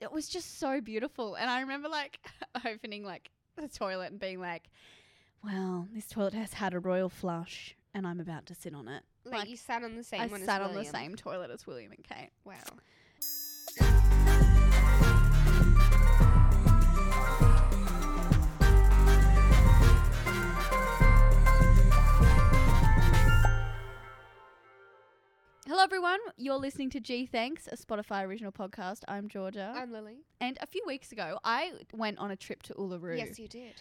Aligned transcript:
it 0.00 0.12
was 0.12 0.28
just 0.28 0.58
so 0.58 0.80
beautiful. 0.80 1.34
And 1.34 1.50
I 1.50 1.60
remember 1.60 1.88
like 1.88 2.20
opening 2.66 3.04
like 3.04 3.30
the 3.56 3.68
toilet 3.68 4.10
and 4.10 4.20
being 4.20 4.40
like, 4.40 4.70
well, 5.44 5.88
this 5.94 6.06
toilet 6.06 6.34
has 6.34 6.54
had 6.54 6.74
a 6.74 6.78
royal 6.78 7.08
flush 7.08 7.76
and 7.94 8.06
I'm 8.06 8.20
about 8.20 8.46
to 8.46 8.54
sit 8.54 8.74
on 8.74 8.88
it. 8.88 9.02
Like, 9.24 9.40
Like, 9.40 9.48
you 9.48 9.56
sat 9.56 9.82
on 9.82 9.96
the 9.96 10.04
same 10.04 10.20
I 10.20 10.26
one 10.26 10.44
sat 10.44 10.62
on 10.62 10.74
the 10.74 10.84
same 10.84 11.16
toilet 11.16 11.50
as 11.50 11.66
William 11.66 11.92
and 11.92 12.04
Kate. 12.04 12.30
Wow. 12.44 12.54
Hello, 25.68 25.82
everyone. 25.82 26.18
You're 26.38 26.56
listening 26.56 26.88
to 26.90 27.00
Gee 27.00 27.26
Thanks, 27.26 27.68
a 27.70 27.76
Spotify 27.76 28.24
original 28.24 28.50
podcast. 28.50 29.00
I'm 29.06 29.28
Georgia. 29.28 29.70
I'm 29.76 29.92
Lily. 29.92 30.24
and 30.40 30.56
a 30.62 30.66
few 30.66 30.82
weeks 30.86 31.12
ago, 31.12 31.38
I 31.44 31.72
went 31.92 32.18
on 32.18 32.30
a 32.30 32.36
trip 32.36 32.62
to 32.62 32.74
Uluru. 32.76 33.18
Yes, 33.18 33.38
you 33.38 33.48
did. 33.48 33.74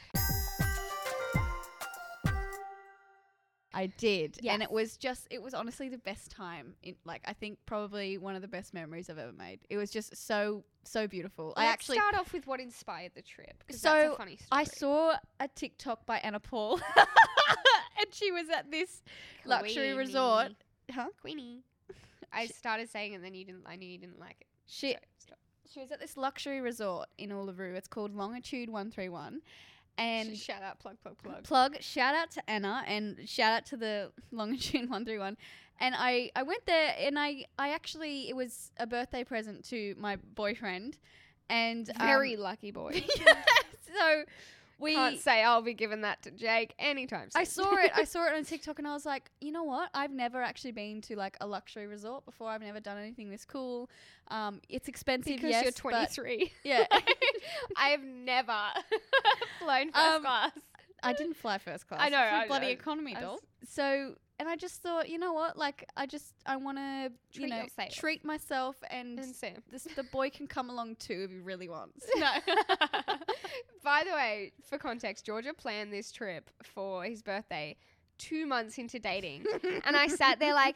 I 3.73 3.85
did. 3.97 4.37
And 4.45 4.61
it 4.61 4.69
was 4.69 4.97
just, 4.97 5.29
it 5.31 5.41
was 5.41 5.53
honestly 5.53 5.87
the 5.87 5.97
best 5.97 6.29
time. 6.29 6.73
In, 6.83 6.95
like, 7.05 7.21
I 7.23 7.31
think 7.31 7.57
probably 7.65 8.17
one 8.17 8.35
of 8.35 8.41
the 8.41 8.49
best 8.49 8.73
memories 8.73 9.09
I've 9.09 9.17
ever 9.17 9.31
made. 9.31 9.61
It 9.69 9.77
was 9.77 9.89
just 9.89 10.13
so, 10.27 10.65
so 10.83 11.07
beautiful. 11.07 11.53
I 11.55 11.67
Let's 11.67 11.73
actually, 11.73 11.99
start 11.99 12.15
off 12.15 12.33
with 12.33 12.47
what 12.47 12.59
inspired 12.59 13.13
the 13.15 13.21
trip. 13.21 13.63
So, 13.69 13.93
that's 13.93 14.13
a 14.13 14.17
funny 14.17 14.35
story. 14.35 14.47
I 14.51 14.65
saw 14.65 15.15
a 15.39 15.47
TikTok 15.47 16.05
by 16.05 16.17
Anna 16.17 16.41
Paul. 16.41 16.81
and 16.97 18.07
she 18.11 18.33
was 18.33 18.49
at 18.49 18.71
this 18.71 19.03
luxury 19.45 19.93
resort. 19.93 20.51
Huh? 20.91 21.07
Queenie. 21.21 21.63
I 22.31 22.47
started 22.47 22.89
saying 22.89 23.13
it, 23.13 23.15
and 23.15 23.23
then 23.23 23.33
you 23.33 23.45
didn't. 23.45 23.63
I 23.65 23.75
knew 23.75 23.87
you 23.87 23.97
didn't 23.97 24.19
like 24.19 24.37
it. 24.41 24.47
She, 24.65 24.95
she 25.71 25.79
was 25.79 25.91
at 25.91 25.99
this 25.99 26.17
luxury 26.17 26.61
resort 26.61 27.07
in 27.17 27.29
Uluru. 27.29 27.75
It's 27.75 27.87
called 27.87 28.15
Longitude 28.15 28.69
131. 28.69 29.41
And 29.99 30.37
shout 30.37 30.61
out, 30.61 30.79
plug, 30.79 30.97
plug, 31.01 31.17
plug. 31.17 31.43
plug 31.43 31.81
shout 31.81 32.13
out 32.13 32.29
to 32.29 32.47
anna 32.47 32.83
and 32.85 33.17
shout 33.27 33.51
out 33.51 33.65
to 33.65 33.77
the 33.77 34.11
longitude 34.31 34.81
131 34.81 35.35
and 35.79 35.95
i 35.97 36.29
i 36.35 36.43
went 36.43 36.63
there 36.67 36.93
and 36.99 37.17
i 37.17 37.43
i 37.57 37.69
actually 37.69 38.29
it 38.29 38.35
was 38.35 38.71
a 38.77 38.85
birthday 38.85 39.23
present 39.23 39.67
to 39.69 39.95
my 39.97 40.15
boyfriend 40.35 40.99
and 41.49 41.89
um, 41.99 42.07
Very 42.07 42.35
lucky 42.35 42.71
boy. 42.71 43.03
so 43.87 44.23
we 44.79 44.93
Can't 44.93 45.19
say 45.19 45.43
I'll 45.43 45.61
be 45.61 45.73
giving 45.73 46.01
that 46.01 46.21
to 46.23 46.31
Jake 46.31 46.73
anytime 46.77 47.29
soon. 47.31 47.41
I 47.41 47.43
saw 47.45 47.75
it. 47.75 47.91
I 47.95 48.03
saw 48.03 48.25
it 48.27 48.33
on 48.33 48.43
TikTok, 48.45 48.77
and 48.79 48.87
I 48.87 48.93
was 48.93 49.05
like, 49.05 49.31
you 49.41 49.51
know 49.51 49.63
what? 49.63 49.89
I've 49.93 50.11
never 50.11 50.41
actually 50.41 50.71
been 50.73 51.01
to 51.01 51.15
like 51.15 51.35
a 51.41 51.47
luxury 51.47 51.87
resort 51.87 52.25
before. 52.25 52.49
I've 52.49 52.61
never 52.61 52.79
done 52.79 52.97
anything 52.97 53.29
this 53.29 53.45
cool. 53.45 53.89
Um, 54.29 54.61
it's 54.69 54.87
expensive, 54.87 55.35
because 55.35 55.49
yes, 55.49 55.63
you're 55.63 55.71
but 55.91 56.09
23. 56.11 56.51
yeah, 56.63 56.85
I 57.77 57.89
have 57.89 58.03
never 58.03 58.53
flown 59.59 59.91
first 59.91 60.05
Um, 60.05 60.21
class. 60.21 60.51
I 61.03 61.13
didn't 61.13 61.35
fly 61.37 61.57
first 61.59 61.87
class. 61.87 62.01
I 62.01 62.09
know, 62.09 62.17
I- 62.17 62.47
bloody 62.47 62.67
I- 62.67 62.71
economy, 62.71 63.15
doll. 63.15 63.39
So, 63.69 64.15
and 64.39 64.47
I 64.47 64.55
just 64.55 64.81
thought, 64.81 65.09
you 65.09 65.17
know 65.17 65.33
what? 65.33 65.57
Like, 65.57 65.87
I 65.97 66.05
just, 66.05 66.33
I 66.45 66.57
want 66.57 66.77
to, 66.77 67.11
you 67.33 67.39
Treat 67.41 67.49
know, 67.49 67.61
yourself. 67.63 67.89
treat 67.93 68.23
myself, 68.25 68.75
and, 68.89 69.17
And 69.19 69.35
Sam. 69.35 69.63
this, 69.71 69.87
the 69.95 70.03
boy 70.03 70.29
can 70.29 70.47
come 70.47 70.69
along 70.69 70.95
too 70.97 71.23
if 71.25 71.31
he 71.31 71.39
really 71.39 71.69
wants. 71.69 72.05
No. 72.17 72.29
By 73.83 74.03
the 74.05 74.11
way, 74.13 74.51
for 74.69 74.77
context, 74.77 75.25
Georgia 75.25 75.53
planned 75.53 75.93
this 75.93 76.11
trip 76.11 76.49
for 76.63 77.03
his 77.03 77.21
birthday 77.21 77.75
two 78.17 78.45
months 78.45 78.77
into 78.77 78.99
dating. 78.99 79.45
and 79.85 79.95
I 79.95 80.07
sat 80.07 80.39
there 80.39 80.53
like, 80.65 80.75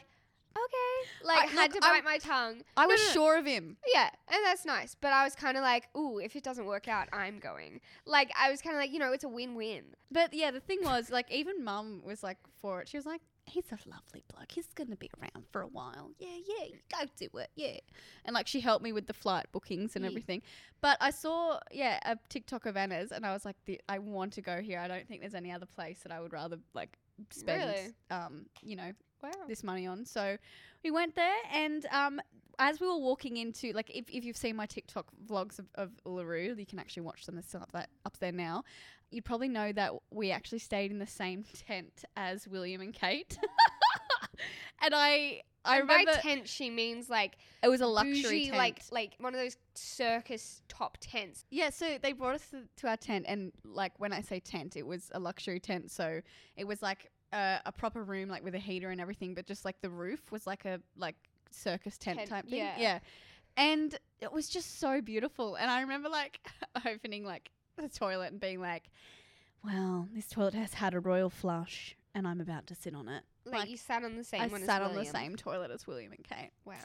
okay. 0.56 1.25
Like, 1.25 1.44
I- 1.44 1.46
had 1.48 1.72
look, 1.73 1.81
to 1.81 1.88
I'm- 1.88 1.96
bite 1.96 2.03
my 2.06 2.18
tongue. 2.20 2.62
I 2.78 2.86
was 2.88 3.00
no, 3.02 3.08
no. 3.08 3.12
sure 3.14 3.38
of 3.38 3.46
him. 3.46 3.78
Yeah, 3.94 4.09
and 4.30 4.40
that's 4.46 4.66
nice. 4.66 4.96
But 5.00 5.12
I 5.14 5.23
was 5.23 5.36
kind 5.36 5.58
of 5.58 5.64
like, 5.64 5.90
ooh, 5.98 6.20
if 6.20 6.36
it 6.36 6.44
doesn't 6.44 6.66
work 6.66 6.88
out, 6.88 7.08
I'm 7.12 7.40
going. 7.40 7.81
Like, 8.06 8.31
I 8.40 8.50
was 8.50 8.62
kind 8.62 8.75
of 8.75 8.80
like, 8.81 8.92
you 8.92 9.00
know, 9.00 9.12
it's 9.12 9.23
a 9.23 9.30
win 9.30 9.56
win. 9.56 9.84
But 10.12 10.34
yeah, 10.34 10.52
the 10.52 10.59
thing 10.62 10.80
was, 10.84 11.09
like, 11.09 11.30
even 11.31 11.64
mum 11.64 12.02
was 12.06 12.23
like 12.23 12.38
for 12.62 12.81
it. 12.81 12.88
She 12.88 12.98
was 12.98 13.06
like, 13.06 13.22
he's 13.51 13.72
a 13.72 13.89
lovely 13.89 14.23
bloke. 14.34 14.51
He's 14.51 14.67
going 14.73 14.89
to 14.89 14.95
be 14.95 15.09
around 15.19 15.45
for 15.51 15.62
a 15.62 15.67
while. 15.67 16.12
Yeah, 16.19 16.38
yeah, 16.47 16.66
go 16.91 17.06
do 17.17 17.38
it. 17.38 17.50
Yeah. 17.56 17.78
And 18.25 18.34
like, 18.34 18.47
she 18.47 18.59
helped 18.62 18.84
me 18.84 18.94
with 18.94 19.07
the 19.07 19.13
flight 19.13 19.45
bookings 19.51 19.95
and 19.95 20.03
Yeah. 20.06 20.12
everything. 20.12 20.41
But 20.81 20.97
I 21.01 21.12
saw, 21.12 21.59
yeah, 21.72 22.00
a 22.06 22.17
TikTok 22.29 22.66
of 22.66 22.75
Anna's 22.78 23.12
and 23.12 23.25
I 23.25 23.34
was 23.34 23.45
like, 23.45 23.57
the, 23.66 23.79
I 23.89 24.00
want 24.00 24.34
to 24.34 24.41
go 24.41 24.62
here. 24.62 24.79
I 24.79 24.88
don't 24.88 25.07
think 25.07 25.22
there's 25.22 25.35
any 25.35 25.51
other 25.51 25.66
place 25.66 26.00
that 26.03 26.12
I 26.12 26.19
would 26.22 26.34
rather, 26.34 26.57
like, 26.73 26.97
spend, 27.29 27.72
Really? 27.72 27.94
um, 28.09 28.45
you 28.63 28.75
know, 28.75 28.91
Wow. 29.22 29.29
this 29.47 29.63
money 29.63 29.85
on. 29.85 30.06
So 30.06 30.38
we 30.83 30.89
went 30.89 31.13
there, 31.16 31.35
and 31.53 31.85
um, 31.91 32.19
as 32.57 32.79
we 32.79 32.88
were 32.88 32.97
walking 32.97 33.38
into, 33.38 33.72
like, 33.73 33.91
if, 33.94 34.06
if 34.09 34.25
you've 34.25 34.38
seen 34.38 34.56
my 34.56 34.66
TikTok 34.66 35.12
vlogs 35.28 35.59
of, 35.59 35.68
of 35.75 35.91
Uluru, 36.07 36.57
you 36.57 36.66
can 36.66 36.79
actually 36.79 37.03
watch 37.03 37.28
them. 37.28 37.35
They're 37.35 37.44
still 37.44 37.62
up, 37.62 37.72
that, 37.73 37.89
up 38.06 38.18
there 38.18 38.31
now. 38.31 38.63
You'd 39.12 39.26
probably 39.26 39.50
know 39.50 39.72
that 39.74 39.92
we 40.12 40.32
actually 40.32 40.60
stayed 40.60 40.90
in 40.92 41.00
the 41.00 41.08
same 41.08 41.44
tent 41.68 42.04
as 42.16 42.48
William 42.48 42.82
and 42.82 42.94
Kate. 42.94 43.38
and 44.84 44.94
I, 44.96 45.42
I 45.64 45.80
And 45.80 45.88
by 45.88 45.98
remember 46.00 46.20
tent, 46.22 46.48
she 46.50 46.70
means 46.70 47.10
like 47.10 47.38
it 47.62 47.68
was 47.70 47.82
a 47.82 47.88
luxury 47.88 48.22
bougie, 48.22 48.46
tent. 48.46 48.58
like 48.58 48.82
like 48.92 49.14
one 49.20 49.34
of 49.36 49.40
those 49.40 49.58
circus 49.76 50.62
top 50.68 50.98
tents. 51.02 51.46
Yeah, 51.52 51.70
so 51.70 51.98
they 52.02 52.14
brought 52.14 52.36
us 52.36 52.50
to, 52.52 52.64
to 52.78 52.88
our 52.88 52.98
tent, 52.98 53.26
and 53.28 53.52
like 53.64 53.94
when 54.00 54.12
I 54.14 54.22
say 54.22 54.40
tent, 54.40 54.76
it 54.76 54.88
was 54.88 55.12
a 55.14 55.20
luxury 55.20 55.60
tent. 55.60 55.92
So 55.92 56.22
it 56.56 56.66
was 56.66 56.82
like 56.82 57.12
a, 57.32 57.60
a 57.66 57.72
proper 57.72 58.04
room, 58.04 58.30
like 58.30 58.44
with 58.44 58.56
a 58.56 58.60
heater 58.60 58.90
and 58.90 59.00
everything, 59.00 59.36
but 59.36 59.46
just 59.46 59.64
like 59.66 59.80
the 59.82 59.90
roof 59.90 60.32
was 60.32 60.48
like 60.48 60.66
a 60.66 60.80
like 60.98 61.16
circus 61.52 61.98
tent, 61.98 62.18
Tent, 62.18 62.30
type 62.30 62.46
thing. 62.50 62.58
yeah. 62.60 62.76
yeah, 62.80 63.00
and 63.58 63.96
it 64.20 64.32
was 64.32 64.50
just 64.50 64.80
so 64.80 65.00
beautiful. 65.02 65.56
And 65.56 65.70
I 65.70 65.82
remember 65.82 66.10
like 66.10 66.40
opening 66.88 67.24
like 67.24 67.52
the 67.81 67.90
toilet 67.90 68.31
and 68.31 68.40
being 68.40 68.59
like, 68.62 68.90
"Well, 69.64 70.08
this 70.14 70.28
toilet 70.30 70.53
has 70.53 70.74
had 70.75 70.94
a 70.94 71.00
royal 71.00 71.30
flush, 71.30 71.96
and 72.16 72.28
I'm 72.28 72.40
about 72.42 72.68
to 72.68 72.75
sit 72.75 72.94
on 72.96 73.08
it." 73.08 73.24
Like, 73.46 73.62
Like, 73.62 73.69
you 73.69 73.78
sat 73.78 74.03
on 74.03 74.16
the 74.18 74.24
same 74.24 74.42
I 74.42 74.47
one 74.47 74.64
sat 74.64 74.81
on 74.81 74.94
the 74.96 75.06
same 75.06 75.36
toilet 75.36 75.72
as 75.72 75.88
William 75.88 76.12
and 76.12 76.24
Kate. 76.24 76.52
Wow, 76.64 76.75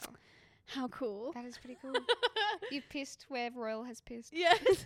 How 0.65 0.87
cool! 0.87 1.31
that 1.33 1.45
is 1.45 1.57
pretty 1.57 1.77
cool. 1.81 1.93
You've 2.71 2.89
pissed 2.89 3.25
where 3.29 3.51
Royal 3.51 3.83
has 3.83 4.01
pissed. 4.01 4.33
yes, 4.33 4.57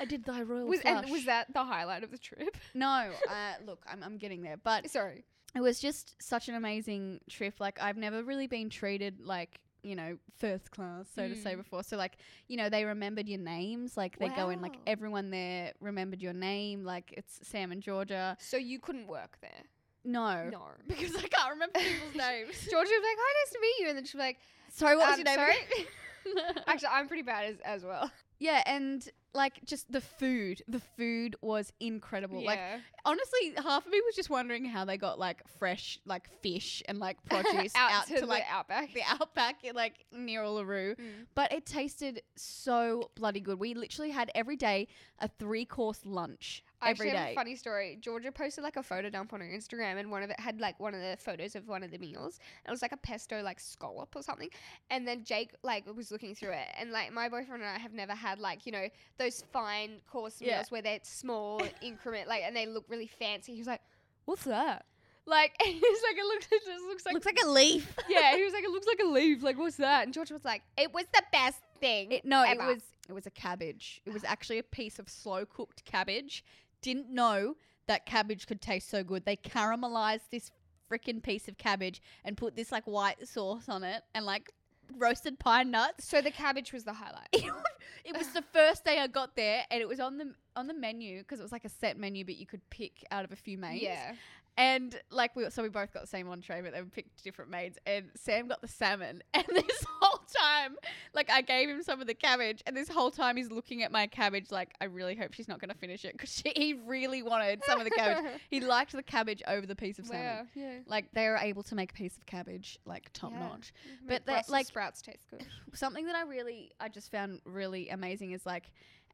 I 0.00 0.04
did 0.04 0.24
thy 0.24 0.42
royal 0.42 0.66
Was, 0.66 0.80
flush. 0.80 1.02
and 1.04 1.10
was 1.12 1.24
that 1.24 1.52
the 1.52 1.64
highlight 1.64 2.04
of 2.04 2.10
the 2.10 2.18
trip? 2.18 2.56
No, 2.74 3.10
uh, 3.28 3.54
look, 3.66 3.84
I'm, 3.90 4.02
I'm 4.02 4.16
getting 4.16 4.42
there, 4.42 4.56
but 4.56 4.88
Sorry. 4.88 5.24
it 5.56 5.60
was 5.60 5.80
just 5.80 6.14
such 6.22 6.48
an 6.48 6.54
amazing 6.54 7.20
trip. 7.28 7.54
Like 7.58 7.80
I've 7.82 7.96
never 7.96 8.22
really 8.22 8.46
been 8.46 8.70
treated 8.70 9.20
like 9.20 9.60
you 9.82 9.94
know 9.96 10.18
first 10.38 10.70
class, 10.70 11.06
so 11.14 11.28
to 11.28 11.34
say 11.36 11.54
Mm. 11.54 11.58
before. 11.58 11.82
So 11.82 11.96
like 11.96 12.16
you 12.48 12.56
know 12.56 12.68
they 12.68 12.84
remembered 12.84 13.28
your 13.28 13.38
names. 13.40 13.96
Like 13.96 14.18
they 14.18 14.28
go 14.28 14.50
in 14.50 14.60
like 14.60 14.76
everyone 14.86 15.30
there 15.30 15.72
remembered 15.80 16.20
your 16.22 16.32
name. 16.32 16.84
Like 16.84 17.14
it's 17.16 17.38
Sam 17.42 17.72
and 17.72 17.82
Georgia. 17.82 18.36
So 18.40 18.56
you 18.56 18.78
couldn't 18.78 19.06
work 19.06 19.38
there? 19.40 19.62
No, 20.04 20.48
No. 20.50 20.62
because 20.88 21.14
I 21.16 21.22
can't 21.22 21.50
remember 21.50 21.78
people's 21.78 22.14
names. 22.26 22.54
Georgia 22.70 22.90
was 22.90 23.02
like, 23.02 23.18
"Hi, 23.18 23.34
nice 23.44 23.52
to 23.52 23.58
meet 23.60 23.74
you," 23.80 23.88
and 23.88 23.96
then 23.98 24.04
she's 24.04 24.14
like, 24.14 24.38
Sorry, 24.70 24.96
what 24.96 25.06
was 25.08 25.18
um, 25.18 25.24
your 25.26 25.36
name? 25.36 25.36
sorry? 25.36 26.54
"Actually, 26.66 26.88
I'm 26.92 27.08
pretty 27.08 27.22
bad 27.22 27.44
as, 27.46 27.56
as 27.64 27.84
well." 27.84 28.10
Yeah, 28.38 28.62
and 28.66 29.08
like 29.34 29.64
just 29.64 29.90
the 29.90 30.00
food. 30.00 30.62
The 30.68 30.80
food 30.80 31.36
was 31.40 31.72
incredible. 31.80 32.44
Like 32.44 32.58
yeah. 32.58 32.78
honestly, 33.04 33.52
half 33.56 33.86
of 33.86 33.92
me 33.92 34.00
was 34.04 34.14
just 34.14 34.30
wondering 34.30 34.64
how 34.64 34.84
they 34.84 34.96
got 34.96 35.18
like 35.18 35.42
fresh 35.58 35.98
like 36.04 36.28
fish 36.40 36.82
and 36.88 36.98
like 36.98 37.22
produce 37.28 37.72
out, 37.74 38.06
to, 38.06 38.14
to 38.14 38.20
the 38.20 38.26
like 38.26 38.44
outback. 38.50 38.92
the 38.94 39.02
outback 39.08 39.56
like 39.74 40.04
near 40.12 40.42
Uluru. 40.42 40.96
Mm. 40.96 41.26
But 41.34 41.52
it 41.52 41.66
tasted 41.66 42.22
so 42.36 43.10
bloody 43.14 43.40
good. 43.40 43.58
We 43.58 43.74
literally 43.74 44.10
had 44.10 44.30
every 44.34 44.56
day 44.56 44.88
a 45.18 45.28
three 45.28 45.64
course 45.64 46.00
lunch 46.04 46.62
I 46.80 46.90
actually 46.90 47.10
have 47.10 47.26
day. 47.26 47.32
a 47.32 47.34
funny 47.34 47.56
story. 47.56 47.98
Georgia 48.00 48.30
posted 48.30 48.62
like 48.64 48.76
a 48.76 48.82
photo 48.82 49.10
dump 49.10 49.32
on 49.32 49.40
her 49.40 49.46
Instagram, 49.46 49.98
and 49.98 50.10
one 50.10 50.22
of 50.22 50.30
it 50.30 50.38
had 50.38 50.60
like 50.60 50.78
one 50.78 50.94
of 50.94 51.00
the 51.00 51.16
photos 51.18 51.56
of 51.56 51.66
one 51.68 51.82
of 51.82 51.90
the 51.90 51.98
meals. 51.98 52.38
And 52.64 52.70
it 52.70 52.70
was 52.70 52.82
like 52.82 52.92
a 52.92 52.96
pesto 52.96 53.42
like 53.42 53.58
scallop 53.60 54.14
or 54.14 54.22
something. 54.22 54.48
And 54.90 55.06
then 55.06 55.24
Jake 55.24 55.50
like 55.62 55.84
was 55.94 56.10
looking 56.10 56.34
through 56.34 56.52
it, 56.52 56.68
and 56.78 56.92
like 56.92 57.12
my 57.12 57.28
boyfriend 57.28 57.62
and 57.62 57.70
I 57.70 57.78
have 57.78 57.92
never 57.92 58.12
had 58.12 58.38
like 58.38 58.66
you 58.66 58.72
know 58.72 58.88
those 59.18 59.42
fine 59.52 60.00
course 60.10 60.40
Yeah. 60.40 60.56
meals 60.56 60.70
where 60.70 60.82
they're 60.82 61.00
small 61.02 61.62
increment 61.82 62.28
like 62.28 62.42
and 62.44 62.54
they 62.54 62.66
look 62.66 62.84
really 62.88 63.08
fancy. 63.08 63.52
He 63.52 63.58
was 63.58 63.66
like, 63.66 63.80
"What's 64.24 64.44
that?" 64.44 64.84
Like 65.26 65.56
he's 65.62 65.74
like, 65.74 66.16
"It 66.16 66.24
looks, 66.24 66.46
it 66.50 66.62
just 66.64 66.84
looks 66.84 67.04
like." 67.04 67.14
Looks 67.14 67.26
like 67.26 67.38
a 67.44 67.48
leaf. 67.48 67.92
yeah, 68.08 68.36
he 68.36 68.44
was 68.44 68.52
like, 68.52 68.64
"It 68.64 68.70
looks 68.70 68.86
like 68.86 69.00
a 69.02 69.06
leaf." 69.08 69.42
Like, 69.42 69.58
what's 69.58 69.76
that? 69.76 70.04
And 70.04 70.14
Georgia 70.14 70.32
was 70.34 70.44
like, 70.44 70.62
"It 70.76 70.92
was 70.94 71.04
the 71.12 71.22
best 71.32 71.60
thing." 71.80 72.12
It, 72.12 72.24
no, 72.24 72.42
ever." 72.42 72.62
it 72.62 72.66
was 72.66 72.82
it 73.08 73.14
was 73.14 73.26
a 73.26 73.30
cabbage. 73.30 74.00
It 74.04 74.12
was 74.12 74.22
actually 74.24 74.58
a 74.58 74.62
piece 74.62 74.98
of 74.98 75.08
slow 75.08 75.44
cooked 75.46 75.84
cabbage. 75.84 76.44
Didn't 76.82 77.10
know 77.10 77.56
that 77.86 78.06
cabbage 78.06 78.46
could 78.46 78.60
taste 78.60 78.88
so 78.90 79.02
good. 79.02 79.24
They 79.24 79.36
caramelized 79.36 80.30
this 80.30 80.50
freaking 80.90 81.22
piece 81.22 81.48
of 81.48 81.58
cabbage 81.58 82.00
and 82.24 82.36
put 82.36 82.56
this 82.56 82.72
like 82.72 82.84
white 82.84 83.26
sauce 83.26 83.68
on 83.68 83.84
it 83.84 84.02
and 84.14 84.24
like 84.24 84.50
roasted 84.96 85.38
pine 85.38 85.70
nuts. 85.70 86.06
So 86.06 86.20
the 86.20 86.30
cabbage 86.30 86.72
was 86.72 86.84
the 86.84 86.92
highlight. 86.92 87.28
it 87.32 88.16
was 88.16 88.28
the 88.28 88.42
first 88.52 88.84
day 88.84 88.98
I 88.98 89.06
got 89.06 89.36
there, 89.36 89.64
and 89.70 89.80
it 89.80 89.88
was 89.88 90.00
on 90.00 90.18
the 90.18 90.34
on 90.56 90.66
the 90.66 90.74
menu 90.74 91.18
because 91.18 91.40
it 91.40 91.42
was 91.42 91.52
like 91.52 91.64
a 91.64 91.68
set 91.68 91.98
menu, 91.98 92.24
but 92.24 92.36
you 92.36 92.46
could 92.46 92.68
pick 92.70 93.04
out 93.10 93.24
of 93.24 93.32
a 93.32 93.36
few 93.36 93.58
mains. 93.58 93.82
Yeah. 93.82 94.14
And 94.56 94.98
like 95.10 95.36
we, 95.36 95.48
so 95.50 95.62
we 95.62 95.68
both 95.68 95.92
got 95.92 96.02
the 96.02 96.08
same 96.08 96.28
entree, 96.28 96.62
but 96.62 96.72
they 96.72 96.82
picked 96.82 97.22
different 97.22 97.50
maids. 97.50 97.78
And 97.86 98.06
Sam 98.16 98.48
got 98.48 98.60
the 98.60 98.68
salmon, 98.68 99.22
and 99.34 99.44
this 99.48 99.84
whole 100.00 100.07
time, 100.32 100.76
like 101.14 101.30
I 101.30 101.40
gave 101.42 101.68
him 101.68 101.82
some 101.82 102.00
of 102.00 102.06
the 102.06 102.14
cabbage, 102.14 102.62
and 102.66 102.76
this 102.76 102.88
whole 102.88 103.10
time 103.10 103.36
he's 103.36 103.50
looking 103.50 103.82
at 103.82 103.90
my 103.92 104.06
cabbage 104.06 104.50
like, 104.50 104.74
I 104.80 104.84
really 104.86 105.14
hope 105.14 105.32
she's 105.34 105.48
not 105.48 105.60
going 105.60 105.70
to 105.70 105.74
finish 105.76 106.04
it 106.04 106.12
because 106.12 106.42
he 106.56 106.74
really 106.86 107.22
wanted 107.22 107.60
some 107.66 107.78
of 107.78 107.84
the 107.84 107.90
cabbage. 107.90 108.24
He 108.50 108.60
liked 108.60 108.92
the 108.92 109.02
cabbage 109.02 109.42
over 109.46 109.66
the 109.66 109.76
piece 109.76 109.98
of 109.98 110.06
salmon. 110.06 110.24
wow, 110.24 110.42
yeah. 110.54 110.78
Like 110.86 111.12
they 111.12 111.28
were 111.28 111.36
able 111.40 111.62
to 111.64 111.74
make 111.74 111.90
a 111.92 111.94
piece 111.94 112.16
of 112.16 112.26
cabbage 112.26 112.78
like 112.84 113.10
top 113.12 113.32
Yeah. 113.32 113.40
notch. 113.40 113.72
Make 114.06 114.08
But 114.08 114.26
that, 114.26 114.48
like- 114.48 114.66
sprouts 114.66 115.02
taste 115.02 115.26
good. 115.30 115.44
Something 115.74 116.06
that 116.06 116.14
I 116.16 116.22
really, 116.22 116.72
I 116.80 116.88
just 116.88 117.10
found 117.10 117.40
really 117.44 117.88
amazing 117.90 118.32
is 118.32 118.44
like 118.46 118.70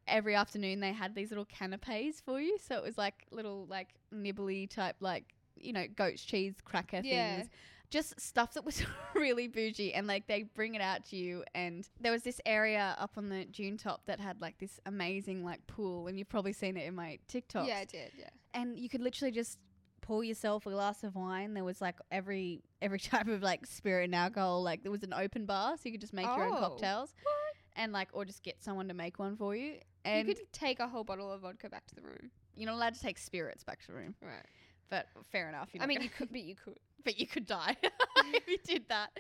every 0.07 0.35
afternoon 0.35 0.81
they 0.81 0.93
had 0.93 1.15
these 1.15 1.31
little 1.31 1.47
canapes 1.47 2.21
for 2.21 2.41
you. 2.41 2.59
So 2.59 2.77
it 2.77 2.83
was 2.83 2.99
like 2.99 3.27
little 3.31 3.67
like 3.71 3.89
nibbly 4.15 4.69
type 4.69 4.97
like 5.01 5.25
you 5.57 5.73
know 5.73 5.85
goat's 5.97 6.25
cheese 6.25 6.55
cracker 6.65 7.01
Yeah. 7.03 7.37
things. 7.37 7.49
Just 7.95 8.21
stuff 8.21 8.55
that 8.55 8.65
was 8.65 8.83
really 9.15 9.47
bougie, 9.47 9.95
and 9.95 10.07
like 10.09 10.27
they 10.27 10.43
bring 10.43 10.75
it 10.75 10.81
out 10.81 11.05
to 11.11 11.17
you. 11.17 11.45
And 11.55 11.89
there 12.01 12.11
was 12.11 12.23
this 12.25 12.41
area 12.45 12.97
up 12.99 13.13
on 13.17 13.29
the 13.29 13.45
dune 13.45 13.77
top 13.77 14.03
that 14.07 14.19
had 14.19 14.41
like 14.41 14.59
this 14.59 14.81
amazing 14.85 15.45
like 15.45 15.65
pool, 15.69 16.09
and 16.09 16.19
you've 16.19 16.29
probably 16.29 16.53
seen 16.53 16.77
it 16.77 16.87
in 16.89 16.95
my 16.97 17.19
TikTok. 17.29 17.69
Yeah, 17.69 17.79
I 17.79 17.85
did. 17.85 18.11
Yeah. 18.19 18.31
and 18.53 18.77
you 18.79 18.89
could 18.89 19.01
literally 19.01 19.31
just 19.31 19.59
pour 20.01 20.25
yourself 20.25 20.67
a 20.67 20.71
glass 20.71 21.05
of 21.05 21.15
wine. 21.15 21.55
There 21.55 21.63
was 21.65 21.81
like 21.81 21.95
every 22.11 22.63
every 22.83 22.99
type 23.13 23.29
of 23.29 23.43
like 23.43 23.65
spirit 23.65 24.05
and 24.07 24.15
alcohol. 24.17 24.63
Like 24.63 24.83
there 24.83 24.93
was 24.93 25.05
an 25.05 25.15
open 25.15 25.47
bar, 25.47 25.77
so 25.77 25.83
you 25.85 25.93
could 25.93 26.01
just 26.01 26.13
make 26.13 26.27
your 26.27 26.45
own 26.45 26.55
Oh. 26.57 26.61
cocktails, 26.69 27.15
and 27.77 27.93
like 27.93 28.09
or 28.13 28.25
just 28.25 28.43
get 28.43 28.61
someone 28.61 28.89
to 28.89 28.95
make 28.95 29.21
one 29.21 29.37
for 29.37 29.55
you. 29.55 29.75
And 30.05 30.27
you 30.29 30.35
could 30.35 30.53
take 30.53 30.81
a 30.81 30.89
whole 30.89 31.05
bottle 31.05 31.31
of 31.33 31.43
vodka 31.43 31.69
back 31.71 31.87
to 31.87 31.95
the 31.95 32.03
room. 32.03 32.31
you're 32.57 32.67
not 32.67 32.75
allowed 32.75 32.95
to 32.95 33.01
take 33.01 33.19
spirits 33.19 33.63
back 33.65 33.81
to 33.83 33.87
the 33.87 33.95
room, 33.95 34.15
Right. 34.21 34.45
but 34.91 35.07
fair 35.31 35.49
enough. 35.49 35.71
I 35.81 35.87
mean, 35.87 36.03
you 36.03 36.11
could, 36.11 36.31
but 36.33 36.43
you 36.43 36.57
could. 36.57 36.77
But 37.05 37.19
you 37.19 37.27
could 37.27 37.47
die 37.47 37.77
if 38.33 38.49
you 38.49 38.59
did 38.65 38.89
that. 38.89 39.11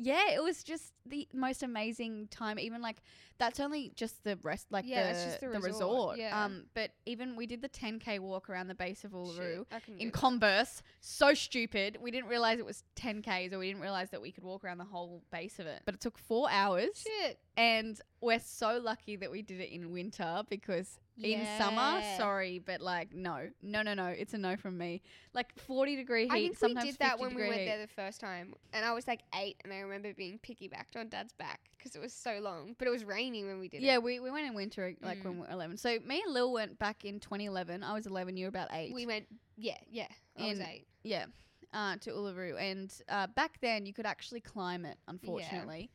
Yeah, 0.00 0.30
it 0.30 0.42
was 0.42 0.62
just 0.62 0.92
the 1.06 1.26
most 1.34 1.62
amazing 1.64 2.28
time. 2.30 2.58
Even 2.58 2.80
like 2.80 3.02
that's 3.38 3.58
only 3.58 3.92
just 3.96 4.22
the 4.24 4.36
rest, 4.42 4.66
like 4.70 4.84
Yeah, 4.86 5.02
the, 5.02 5.08
that's 5.08 5.24
just 5.24 5.40
the 5.40 5.60
resort, 5.60 6.18
yeah. 6.18 6.44
Um, 6.44 6.64
but 6.74 6.90
even 7.06 7.34
we 7.36 7.46
did 7.46 7.62
the 7.62 7.68
10k 7.68 8.20
walk 8.20 8.48
around 8.48 8.68
the 8.68 8.74
base 8.74 9.04
of 9.04 9.12
Uluru 9.12 9.36
Shit, 9.36 9.66
I 9.72 9.80
can 9.80 9.94
in 9.94 9.98
do 9.98 10.04
that. 10.06 10.12
Converse. 10.12 10.82
So 11.00 11.34
stupid. 11.34 11.98
We 12.00 12.10
didn't 12.10 12.28
realize 12.28 12.58
it 12.58 12.66
was 12.66 12.84
10Ks 12.96 13.52
or 13.52 13.58
we 13.58 13.68
didn't 13.68 13.82
realize 13.82 14.10
that 14.10 14.22
we 14.22 14.30
could 14.32 14.44
walk 14.44 14.64
around 14.64 14.78
the 14.78 14.84
whole 14.84 15.22
base 15.32 15.58
of 15.58 15.66
it. 15.66 15.82
But 15.84 15.94
it 15.94 16.00
took 16.00 16.18
four 16.18 16.48
hours. 16.50 17.04
Shit. 17.04 17.38
And 17.56 18.00
we're 18.20 18.40
so 18.40 18.80
lucky 18.82 19.16
that 19.16 19.30
we 19.30 19.42
did 19.42 19.60
it 19.60 19.72
in 19.72 19.92
winter 19.92 20.42
because 20.48 20.98
in 21.20 21.44
summer, 21.58 22.00
sorry, 22.16 22.60
but 22.64 22.80
like, 22.80 23.12
no, 23.12 23.48
no, 23.60 23.82
no, 23.82 23.92
no. 23.94 24.06
It's 24.06 24.34
a 24.34 24.38
no 24.38 24.56
from 24.56 24.78
me. 24.78 25.02
Like 25.34 25.52
40 25.58 25.96
degree 25.96 26.22
heat. 26.28 26.30
I 26.30 26.48
think 26.54 26.60
we 26.62 26.74
did 26.74 26.96
that 27.00 27.18
when 27.18 27.34
we 27.34 27.42
went 27.42 27.54
heat. 27.54 27.64
there 27.64 27.78
the 27.78 27.88
first 27.92 28.20
time, 28.20 28.54
and 28.72 28.84
I 28.84 28.92
was 28.92 29.08
like 29.08 29.22
eight, 29.34 29.56
and 29.64 29.72
I 29.72 29.80
remember 29.80 30.14
being 30.14 30.38
piggybacked 30.38 30.96
on 30.96 31.08
Dad's 31.08 31.32
back 31.32 31.60
because 31.76 31.96
it 31.96 32.00
was 32.00 32.12
so 32.12 32.38
long, 32.40 32.76
but 32.78 32.86
it 32.86 32.90
was 32.92 33.04
raining 33.04 33.48
when 33.48 33.58
we 33.58 33.68
did 33.68 33.82
Yeah, 33.82 33.94
it. 33.94 34.02
we, 34.04 34.20
we 34.20 34.30
went 34.30 34.46
in 34.46 34.54
winter, 34.54 34.94
like 35.02 35.24
when 35.24 35.34
Mm. 35.34 35.36
we 35.36 35.40
were 35.42 35.52
11. 35.52 35.76
So 35.78 35.98
me 36.06 36.22
and 36.24 36.32
Lil 36.32 36.52
went 36.52 36.78
back 36.78 37.04
in 37.04 37.18
2011. 37.18 37.82
I 37.82 37.94
was 37.94 38.06
11, 38.06 38.36
you 38.36 38.44
were 38.44 38.50
about 38.50 38.68
eight. 38.72 38.94
We 38.94 39.06
went, 39.06 39.26
yeah, 39.56 39.76
yeah. 39.90 40.06
I 40.38 40.48
was 40.50 40.60
eight. 40.60 40.86
Yeah, 41.02 41.26
uh, 41.74 41.96
to 42.02 42.10
Uluru, 42.10 42.60
and 42.60 42.92
uh, 43.08 43.26
back 43.28 43.58
then 43.60 43.86
you 43.86 43.92
could 43.92 44.06
actually 44.06 44.40
climb 44.40 44.84
it. 44.84 44.98
Unfortunately, 45.08 45.90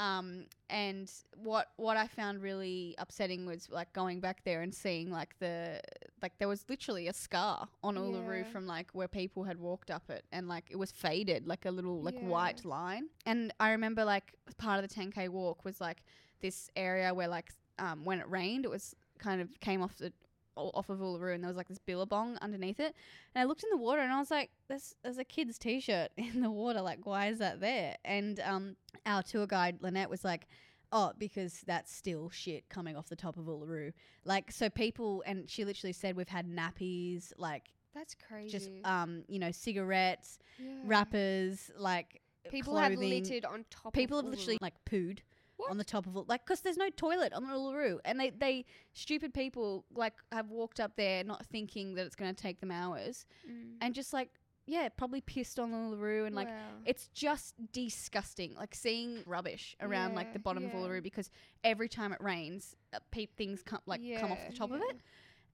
um, 0.00 0.46
and 0.70 1.10
what 1.36 1.66
what 1.76 1.96
I 1.96 2.06
found 2.06 2.42
really 2.42 2.94
upsetting 2.98 3.44
was 3.46 3.68
like 3.70 3.92
going 3.92 4.20
back 4.20 4.38
there 4.44 4.62
and 4.62 4.74
seeing 4.74 5.10
like 5.10 5.32
the 5.40 5.80
like 6.22 6.32
there 6.38 6.48
was 6.48 6.64
literally 6.68 7.06
a 7.08 7.12
scar 7.12 7.68
on 7.82 7.96
Uluru 7.96 8.38
Yeah. 8.38 8.44
from 8.52 8.66
like 8.66 8.88
where 8.92 9.08
people 9.08 9.44
had 9.44 9.58
walked 9.58 9.90
up 9.90 10.08
it, 10.10 10.24
and 10.32 10.48
like 10.48 10.64
it 10.70 10.78
was 10.78 10.90
faded, 10.90 11.46
like 11.46 11.66
a 11.66 11.70
little 11.70 12.00
like 12.02 12.20
Yeah. 12.22 12.28
white 12.28 12.64
line. 12.64 13.04
And 13.26 13.52
I 13.60 13.70
remember 13.72 14.04
like 14.04 14.34
part 14.56 14.82
of 14.82 14.88
the 14.88 14.94
10k 14.94 15.28
walk 15.28 15.64
was 15.64 15.80
like 15.80 16.02
this 16.40 16.70
area 16.76 17.12
where 17.12 17.28
like 17.28 17.50
um, 17.78 18.04
when 18.04 18.18
it 18.20 18.28
rained, 18.28 18.64
it 18.64 18.70
was 18.70 18.94
kind 19.18 19.40
of 19.42 19.48
came 19.60 19.82
off 19.82 19.96
the 19.98 20.12
off 20.56 20.88
of 20.90 20.98
Uluru, 20.98 21.34
and 21.34 21.42
there 21.42 21.48
was 21.48 21.56
like 21.56 21.68
this 21.68 21.78
billabong 21.78 22.36
underneath 22.40 22.80
it. 22.80 22.94
And 23.34 23.42
I 23.42 23.44
looked 23.44 23.62
in 23.62 23.70
the 23.70 23.76
water, 23.76 24.00
and 24.00 24.12
I 24.12 24.18
was 24.18 24.30
like, 24.30 24.50
"There's 24.68 24.94
there's 25.02 25.18
a 25.18 25.24
kid's 25.24 25.58
t-shirt 25.58 26.10
in 26.16 26.40
the 26.40 26.50
water. 26.50 26.80
Like, 26.80 27.04
why 27.04 27.28
is 27.28 27.38
that 27.38 27.60
there?" 27.60 27.96
And 28.04 28.40
um, 28.40 28.76
our 29.06 29.22
tour 29.22 29.46
guide 29.46 29.78
Lynette 29.80 30.10
was 30.10 30.24
like. 30.24 30.46
Oh, 30.92 31.12
because 31.16 31.62
that's 31.68 31.94
still 31.94 32.30
shit 32.30 32.68
coming 32.68 32.96
off 32.96 33.08
the 33.08 33.14
top 33.14 33.36
of 33.36 33.44
Uluru. 33.44 33.92
Like, 34.24 34.50
so 34.50 34.68
people, 34.68 35.22
and 35.24 35.48
she 35.48 35.64
literally 35.64 35.92
said 35.92 36.16
we've 36.16 36.26
had 36.26 36.48
nappies, 36.50 37.32
like, 37.36 37.68
That's 37.94 38.16
crazy. 38.16 38.50
just, 38.50 38.70
um, 38.82 39.22
you 39.28 39.38
know, 39.38 39.52
cigarettes, 39.52 40.40
yeah. 40.58 40.72
wrappers, 40.84 41.70
like, 41.78 42.20
People 42.48 42.76
have 42.76 42.94
littered 42.94 43.44
on 43.44 43.64
top. 43.70 43.92
People 43.92 44.18
of 44.18 44.24
have 44.24 44.34
literally 44.34 44.58
like 44.60 44.74
pooed 44.84 45.18
What? 45.60 45.70
on 45.70 45.78
the 45.78 45.84
top 45.84 46.06
of 46.06 46.16
it, 46.16 46.28
like 46.28 46.44
because 46.44 46.60
there's 46.60 46.76
no 46.76 46.90
toilet 46.90 47.32
on 47.32 47.44
the 47.44 47.50
Uluru, 47.50 47.98
and 48.04 48.18
they 48.18 48.30
they 48.30 48.64
stupid 48.92 49.32
people 49.34 49.84
like 49.94 50.14
have 50.32 50.50
walked 50.50 50.80
up 50.80 50.96
there 50.96 51.22
not 51.24 51.44
thinking 51.46 51.94
that 51.94 52.06
it's 52.06 52.16
going 52.16 52.34
to 52.34 52.42
take 52.42 52.60
them 52.60 52.70
hours, 52.70 53.24
Mm. 53.48 53.74
and 53.80 53.94
just 53.94 54.12
like 54.12 54.30
yeah, 54.66 54.88
probably 54.88 55.20
pissed 55.20 55.58
on 55.58 55.72
the 55.72 55.76
Uluru, 55.76 56.26
and 56.26 56.34
like 56.36 56.46
Wow. 56.48 56.54
it's 56.84 57.08
just 57.08 57.54
disgusting, 57.72 58.54
like 58.54 58.74
seeing 58.74 59.22
rubbish 59.26 59.74
around 59.80 60.14
like 60.14 60.32
the 60.32 60.38
bottom 60.38 60.62
yeah. 60.64 60.68
of 60.68 60.74
Uluru 60.76 61.02
because 61.02 61.30
every 61.64 61.88
time 61.88 62.12
it 62.12 62.20
rains, 62.22 62.76
uh, 62.94 62.98
peep 63.10 63.36
things 63.36 63.62
come 63.62 63.80
like 63.86 64.00
come 64.20 64.30
off 64.30 64.38
the 64.48 64.56
top 64.56 64.70
of 64.70 64.80
it. 64.80 65.00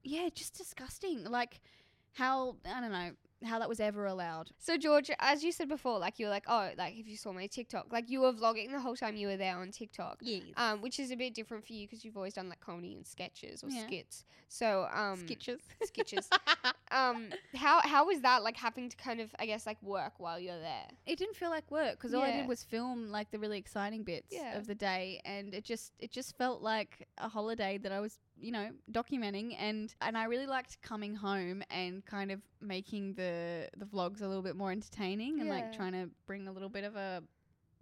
Yeah, 0.03 0.29
just 0.33 0.55
disgusting. 0.57 1.23
Like 1.23 1.61
how 2.13 2.57
I 2.65 2.79
don't 2.81 2.91
know 2.91 3.11
how 3.45 3.59
that 3.59 3.69
was 3.69 3.79
ever 3.79 4.05
allowed. 4.05 4.49
So 4.57 4.77
George, 4.77 5.11
as 5.19 5.43
you 5.43 5.51
said 5.51 5.69
before, 5.69 5.99
like 5.99 6.19
you 6.19 6.25
were 6.25 6.31
like, 6.31 6.45
oh, 6.47 6.69
like 6.77 6.95
if 6.97 7.07
you 7.07 7.17
saw 7.17 7.31
my 7.33 7.47
TikTok, 7.47 7.87
like 7.91 8.09
you 8.09 8.21
were 8.21 8.33
vlogging 8.33 8.71
the 8.71 8.79
whole 8.79 8.95
time 8.95 9.15
you 9.15 9.27
were 9.27 9.37
there 9.37 9.57
on 9.57 9.71
TikTok. 9.71 10.17
Yes. 10.21 10.43
Um, 10.55 10.81
which 10.81 10.99
is 10.99 11.11
a 11.11 11.15
bit 11.15 11.33
different 11.33 11.65
for 11.65 11.73
you 11.73 11.85
because 11.87 12.03
you've 12.03 12.17
always 12.17 12.33
done 12.33 12.49
like 12.49 12.59
comedy 12.59 12.95
and 12.95 13.05
sketches 13.05 13.63
or 13.63 13.69
Yeah. 13.69 13.85
skits. 13.85 14.25
So 14.49 14.87
um, 14.93 15.17
Sketches. 15.17 15.61
sketches. 15.83 16.29
um, 16.91 17.29
how 17.55 17.81
how 17.81 18.05
was 18.07 18.21
that 18.21 18.43
like 18.43 18.57
having 18.57 18.89
to 18.89 18.95
kind 18.97 19.19
of 19.19 19.33
I 19.39 19.45
guess 19.45 19.65
like 19.65 19.81
work 19.83 20.13
while 20.19 20.39
you're 20.39 20.59
there? 20.59 20.87
it 21.05 21.17
didn't 21.17 21.35
feel 21.35 21.49
like 21.49 21.69
work 21.69 21.91
because 21.91 22.13
all 22.13 22.23
I 22.23 22.31
did 22.31 22.47
was 22.47 22.63
film 22.63 23.09
like 23.09 23.31
the 23.31 23.39
really 23.39 23.57
exciting 23.57 24.03
bits 24.03 24.27
Yeah. 24.31 24.57
of 24.57 24.67
the 24.67 24.75
day, 24.75 25.21
and 25.25 25.53
it 25.53 25.63
just 25.63 25.91
it 25.99 26.11
just 26.11 26.37
felt 26.37 26.61
like 26.61 27.07
a 27.17 27.27
holiday 27.29 27.77
that 27.77 27.91
I 27.91 27.99
was 27.99 28.19
you 28.39 28.51
know 28.51 28.69
documenting, 28.91 29.55
and 29.59 29.93
and 30.01 30.17
I 30.17 30.25
really 30.25 30.47
liked 30.47 30.81
coming 30.81 31.15
home 31.15 31.63
and 31.69 32.05
kind 32.05 32.31
of 32.31 32.41
making 32.61 33.13
the 33.13 33.69
the 33.77 33.85
vlogs 33.85 34.21
a 34.21 34.27
little 34.27 34.43
bit 34.43 34.55
more 34.55 34.71
entertaining 34.71 35.39
and 35.39 35.49
like 35.49 35.75
trying 35.75 35.93
to 35.93 36.09
bring 36.25 36.47
a 36.47 36.51
little 36.51 36.69
bit 36.69 36.83
of 36.83 36.95
a 36.95 37.23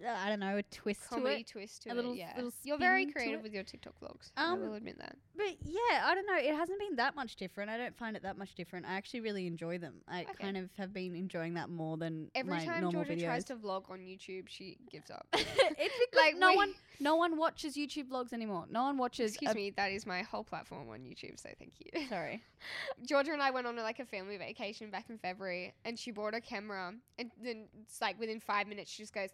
I 0.06 0.30
don't 0.30 0.40
know 0.40 0.58
a 0.58 0.64
twist 0.64 1.02
Comedy 1.10 1.36
to 1.36 1.40
it. 1.42 1.48
twist 1.48 1.84
to 1.84 1.90
A 1.90 1.92
it. 1.92 1.96
little- 1.96 2.16
yeah, 2.16 2.34
little 2.36 2.52
you're 2.64 2.78
very 2.78 3.04
spin 3.04 3.08
to 3.08 3.14
creative 3.14 3.40
it. 3.40 3.44
with 3.44 3.54
your 3.54 3.64
TikTok 3.64 3.94
vlogs. 4.02 4.32
I 4.36 4.52
Um, 4.52 4.60
will 4.62 4.74
admit 4.74 4.98
that. 5.00 5.16
But 5.36 5.56
yeah, 5.64 6.04
I 6.06 6.14
don't 6.16 6.26
know. 6.28 6.36
It 6.38 6.54
hasn't 6.56 6.80
been 6.80 6.96
that 6.98 7.16
much 7.16 7.36
different. 7.38 7.70
I 7.70 7.78
don't 7.78 7.96
find 7.98 8.16
it 8.18 8.24
that 8.24 8.38
much 8.38 8.56
different. 8.56 8.86
I 8.88 8.94
actually 8.96 9.22
really 9.22 9.48
enjoy 9.48 9.78
them. 9.78 10.02
I 10.08 10.24
Okay. 10.24 10.34
kind 10.34 10.58
of 10.58 10.70
have 10.78 10.92
been 10.94 11.16
enjoying 11.16 11.54
that 11.54 11.70
more 11.70 11.96
than 11.98 12.30
Every 12.36 12.52
my 12.56 12.66
time 12.66 12.82
normal 12.82 13.04
Georgia 13.04 13.22
videos. 13.22 13.26
tries 13.26 13.44
to 13.46 13.56
vlog 13.56 13.90
on 13.90 14.00
YouTube, 14.00 14.50
she 14.50 14.78
gives 14.92 15.10
up. 15.10 15.28
it's 15.34 15.46
because 15.54 15.98
Like, 16.14 16.36
no 16.38 16.54
one 16.54 16.74
no 17.00 17.16
one 17.16 17.38
watches 17.38 17.76
YouTube 17.76 18.10
vlogs 18.10 18.32
anymore. 18.34 18.66
No 18.70 18.84
one 18.84 18.98
watches. 18.98 19.32
Excuse 19.32 19.52
a- 19.52 19.56
me, 19.56 19.70
that 19.72 19.92
is 19.92 20.06
my 20.06 20.22
whole 20.24 20.44
platform 20.44 20.90
on 20.90 21.00
YouTube, 21.00 21.40
so 21.40 21.50
thank 21.60 21.74
you. 21.80 22.08
Sorry. 22.08 22.42
Georgia 23.06 23.32
and 23.34 23.42
I 23.42 23.52
went 23.52 23.68
on 23.68 23.76
like 23.78 24.00
a 24.00 24.06
family 24.06 24.38
vacation 24.38 24.90
back 24.92 25.10
in 25.10 25.18
February, 25.18 25.74
and 25.84 26.00
she 26.00 26.12
bought 26.12 26.34
a 26.34 26.42
camera, 26.42 26.94
and 27.20 27.32
then 27.42 27.68
it's 27.82 28.02
like 28.02 28.20
within 28.20 28.40
five 28.40 28.68
minutes 28.68 28.92
she 28.92 29.04
just 29.04 29.14
goes, 29.14 29.30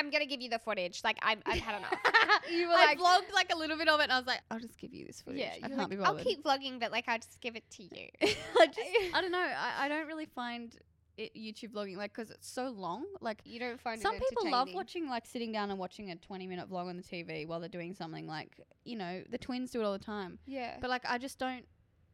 "I'm 0.00 0.10
gonna 0.10 0.26
give 0.26 0.40
you 0.40 0.48
the 0.50 0.58
footage. 0.58 1.02
Like 1.04 1.18
I'm, 1.22 1.40
I've 1.46 1.60
had 1.60 1.78
enough." 1.78 1.94
You 2.50 2.68
were 2.68 2.74
I 2.74 2.86
like- 2.86 2.98
vlogged 2.98 3.32
like 3.34 3.52
a 3.52 3.56
little 3.56 3.76
bit 3.76 3.88
of 3.88 4.00
it, 4.00 4.04
and 4.04 4.12
I 4.12 4.18
was 4.18 4.26
like, 4.26 4.40
I'll 4.50 4.58
just 4.60 4.78
give 4.78 4.92
you 4.94 5.04
this 5.06 5.20
footage. 5.20 5.40
yeah, 5.40 5.52
I 5.62 5.68
can't 5.68 5.76
like, 5.78 5.90
be 5.90 5.96
bothered. 5.96 6.18
I'll 6.18 6.24
keep 6.24 6.42
vlogging, 6.42 6.80
but 6.80 6.90
like 6.90 7.04
I'll 7.06 7.18
just 7.18 7.40
give 7.40 7.54
it 7.54 7.64
to 7.72 7.82
you. 7.82 8.08
I 8.22 8.66
just, 8.66 8.80
I 9.14 9.20
don't 9.20 9.30
know. 9.30 9.38
I, 9.38 9.84
I 9.84 9.88
don't 9.88 10.06
really 10.06 10.26
find 10.26 10.74
it 11.16 11.34
YouTube 11.36 11.72
vlogging 11.72 11.96
like 11.96 12.14
because 12.14 12.30
it's 12.30 12.48
so 12.48 12.70
long. 12.70 13.04
Like 13.20 13.40
You 13.44 13.60
don't 13.60 13.78
find 13.80 14.00
some 14.00 14.14
people 14.18 14.50
love 14.50 14.68
watching 14.72 15.08
like 15.08 15.26
sitting 15.26 15.52
down 15.52 15.70
and 15.70 15.78
watching 15.78 16.10
a 16.10 16.16
20 16.16 16.46
minute 16.46 16.70
vlog 16.70 16.88
on 16.88 16.96
the 16.96 17.02
TV 17.02 17.46
while 17.46 17.60
they're 17.60 17.68
doing 17.68 17.94
something. 17.94 18.26
Like 18.26 18.58
you 18.84 18.96
know, 18.96 19.22
the 19.30 19.38
twins 19.38 19.70
do 19.70 19.80
it 19.80 19.84
all 19.84 19.92
the 19.92 19.98
time. 19.98 20.38
Yeah, 20.46 20.76
But 20.80 20.88
like, 20.88 21.02
I 21.06 21.18
just 21.18 21.38
don't. 21.38 21.64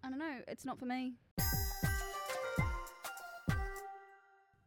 I 0.02 0.11
don't 0.11 0.19
know. 0.19 0.38
It's 0.49 0.64
not 0.64 0.78
for 0.78 0.87
me. 0.87 1.14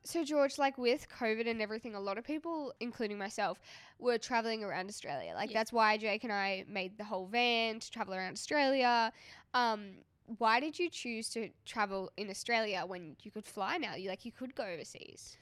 So 0.10 0.24
George, 0.24 0.58
like 0.58 0.76
with 0.80 1.08
COVID 1.08 1.48
and 1.48 1.62
everything, 1.62 1.94
a 1.94 2.00
lot 2.00 2.18
of 2.18 2.24
people, 2.24 2.74
including 2.80 3.20
myself, 3.20 3.60
were 4.00 4.18
traveling 4.18 4.64
around 4.64 4.90
Australia. 4.90 5.34
Like 5.36 5.52
Yeah. 5.52 5.60
that's 5.60 5.72
why 5.72 5.98
Jake 5.98 6.24
and 6.24 6.34
I 6.34 6.66
made 6.68 6.98
the 6.98 7.04
whole 7.04 7.28
van 7.28 7.80
to 7.80 7.92
travel 7.92 8.16
around 8.16 8.34
Australia. 8.34 9.14
Um, 9.54 9.98
why 10.40 10.60
did 10.60 10.80
you 10.80 10.90
choose 10.90 11.30
to 11.30 11.50
travel 11.64 12.12
in 12.18 12.28
Australia 12.32 12.86
when 12.88 13.18
you 13.22 13.30
could 13.30 13.46
fly 13.46 13.78
now? 13.78 13.94
You 13.94 14.10
like 14.10 14.26
you 14.26 14.32
could 14.32 14.56
go 14.56 14.64
overseas. 14.64 15.38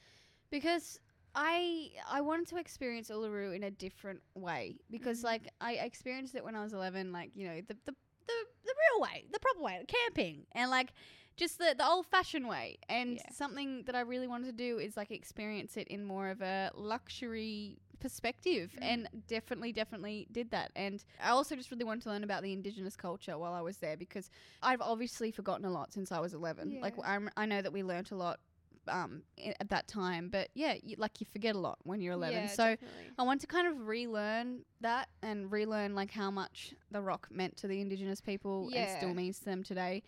because 0.50 1.00
I 1.36 1.92
I 2.10 2.22
wanted 2.22 2.48
to 2.50 2.58
experience 2.58 3.10
Uluru 3.10 3.56
in 3.56 3.64
a 3.64 3.72
different 3.72 4.22
way 4.36 4.78
because 4.90 5.22
Mhm. 5.22 5.24
like 5.26 5.50
I 5.62 5.74
experienced 5.74 6.36
it 6.36 6.44
when 6.44 6.56
I 6.56 6.64
was 6.64 6.74
11 6.74 7.12
like 7.12 7.32
you 7.36 7.48
know 7.48 7.62
the 7.62 7.76
the 7.86 7.94
the, 8.28 8.38
the 8.66 8.76
real 8.84 9.02
way 9.02 9.26
the 9.32 9.40
proper 9.40 9.62
way 9.62 9.86
camping 9.88 10.46
and 10.54 10.70
like 10.72 10.92
just 11.38 11.58
the, 11.60 11.74
the 11.78 11.86
old 11.88 12.06
fashioned 12.08 12.48
way 12.48 12.78
and 12.90 13.16
Yeah. 13.18 13.22
something 13.32 13.84
that 13.86 13.96
I 13.96 14.02
really 14.02 14.28
wanted 14.28 14.48
to 14.48 14.52
do 14.52 14.80
is 14.80 14.98
like 14.98 15.12
experience 15.12 15.78
it 15.78 15.88
in 15.88 16.04
more 16.04 16.30
of 16.30 16.42
a 16.42 16.72
luxury 16.76 17.78
perspective 18.00 18.72
Mm. 18.78 18.80
and 18.92 19.10
definitely 19.28 19.72
definitely 19.74 20.28
did 20.32 20.52
that 20.52 20.72
and 20.76 21.04
i 21.20 21.30
also 21.30 21.56
just 21.56 21.72
really 21.72 21.84
wanted 21.84 22.04
to 22.04 22.10
learn 22.10 22.24
about 22.24 22.44
the 22.44 22.54
indigenous 22.54 22.96
culture 22.96 23.40
while 23.40 23.54
i 23.54 23.62
was 23.62 23.78
there 23.78 23.98
because 23.98 24.30
i've 24.62 24.82
obviously 24.82 25.32
forgotten 25.32 25.66
a 25.66 25.70
lot 25.72 25.92
since 25.92 26.12
i 26.12 26.20
was 26.20 26.36
11 26.36 26.78
like 26.80 26.94
I'm, 27.04 27.28
i 27.36 27.48
know 27.48 27.60
that 27.60 27.74
we 27.74 27.82
learnt 27.82 28.12
a 28.12 28.16
lot 28.16 28.40
um, 28.88 29.24
at 29.60 29.70
that 29.70 29.88
time 29.88 30.30
but 30.30 30.50
yeah 30.54 30.76
you, 30.84 30.96
like 31.00 31.20
you 31.20 31.26
forget 31.26 31.56
a 31.56 31.60
lot 31.60 31.80
when 31.84 32.00
you're 32.00 32.14
11 32.14 32.44
Yeah, 32.44 32.48
so 32.50 32.64
definitely. 32.76 33.12
I 33.18 33.24
want 33.24 33.42
to 33.42 33.48
kind 33.48 33.68
of 33.68 33.88
relearn 33.88 34.60
that 34.82 35.10
and 35.24 35.52
relearn 35.52 35.96
like 35.96 36.12
how 36.12 36.30
much 36.30 36.74
the 36.92 37.02
rock 37.02 37.28
meant 37.32 37.58
to 37.58 37.68
the 37.68 37.82
indigenous 37.82 38.22
people 38.22 38.70
and 38.76 38.88
still 38.90 39.14
means 39.16 39.40
to 39.40 39.46
them 39.46 39.64
today. 39.64 40.04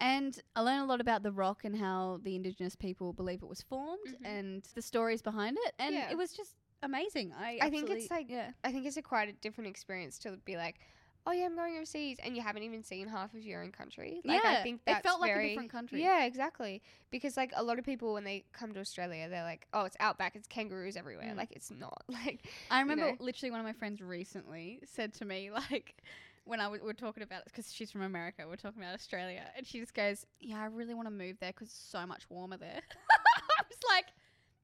And 0.00 0.38
I 0.56 0.60
learned 0.62 0.82
a 0.82 0.86
lot 0.86 1.00
about 1.00 1.22
the 1.22 1.32
rock 1.32 1.64
and 1.64 1.76
how 1.76 2.20
the 2.22 2.34
indigenous 2.34 2.74
people 2.74 3.12
believe 3.12 3.42
it 3.42 3.48
was 3.48 3.60
formed 3.62 4.06
Mhm. 4.06 4.24
and 4.26 4.62
the 4.74 4.82
stories 4.82 5.20
behind 5.22 5.58
it. 5.66 5.74
And 5.78 5.94
Yeah. 5.94 6.10
it 6.10 6.16
was 6.16 6.32
just 6.32 6.56
amazing. 6.82 7.32
I, 7.34 7.58
I 7.60 7.70
think 7.70 7.90
it's 7.90 8.10
like- 8.10 8.30
yeah. 8.30 8.52
I 8.64 8.72
think 8.72 8.86
it's 8.86 8.96
a 8.96 9.02
quite 9.02 9.28
a 9.28 9.32
different 9.34 9.68
experience 9.68 10.18
to 10.20 10.38
be 10.38 10.56
like, 10.56 10.80
oh 11.26 11.32
yeah, 11.32 11.44
I'm 11.44 11.54
going 11.54 11.76
overseas, 11.76 12.18
and 12.22 12.34
you 12.34 12.40
haven't 12.40 12.62
even 12.62 12.82
seen 12.82 13.06
half 13.06 13.34
of 13.34 13.44
your 13.44 13.62
own 13.62 13.70
country. 13.72 14.22
Like, 14.24 14.42
Yeah, 14.42 14.50
I 14.58 14.62
think 14.62 14.80
it 14.86 15.02
felt 15.02 15.20
like 15.20 15.36
a 15.36 15.48
different 15.50 15.70
country. 15.70 16.00
Yeah, 16.02 16.24
exactly. 16.24 16.82
Because 17.10 17.36
like 17.36 17.52
a 17.54 17.62
lot 17.62 17.78
of 17.78 17.84
people 17.84 18.14
when 18.14 18.24
they 18.24 18.46
come 18.54 18.72
to 18.72 18.80
Australia, 18.80 19.28
they're 19.28 19.42
like, 19.44 19.66
oh, 19.74 19.84
it's 19.84 19.98
outback, 20.00 20.34
it's 20.34 20.48
kangaroos 20.48 20.96
everywhere. 20.96 21.26
Mm. 21.34 21.36
Like 21.36 21.52
it's 21.52 21.70
not. 21.70 22.04
Like 22.08 22.46
I 22.70 22.80
remember 22.80 23.10
know? 23.10 23.16
literally 23.20 23.50
one 23.50 23.60
of 23.60 23.66
my 23.66 23.74
friends 23.74 24.00
recently 24.00 24.80
said 24.86 25.12
to 25.14 25.26
me, 25.26 25.50
like, 25.70 26.02
when 26.44 26.60
I 26.60 26.64
w- 26.64 26.82
we're 26.84 26.92
talking 26.92 27.22
about 27.22 27.40
it, 27.40 27.44
because 27.46 27.72
she's 27.72 27.90
from 27.90 28.02
America, 28.02 28.44
we're 28.48 28.56
talking 28.56 28.82
about 28.82 28.94
Australia, 28.94 29.42
and 29.56 29.66
she 29.66 29.78
just 29.80 29.94
goes, 29.94 30.26
"Yeah, 30.40 30.60
I 30.60 30.66
really 30.66 30.94
want 30.94 31.06
to 31.06 31.12
move 31.12 31.36
there 31.40 31.50
because 31.52 31.68
it's 31.68 31.88
so 31.90 32.06
much 32.06 32.28
warmer 32.30 32.56
there." 32.56 32.80
I 33.10 33.62
was 33.68 33.78
like, 33.88 34.06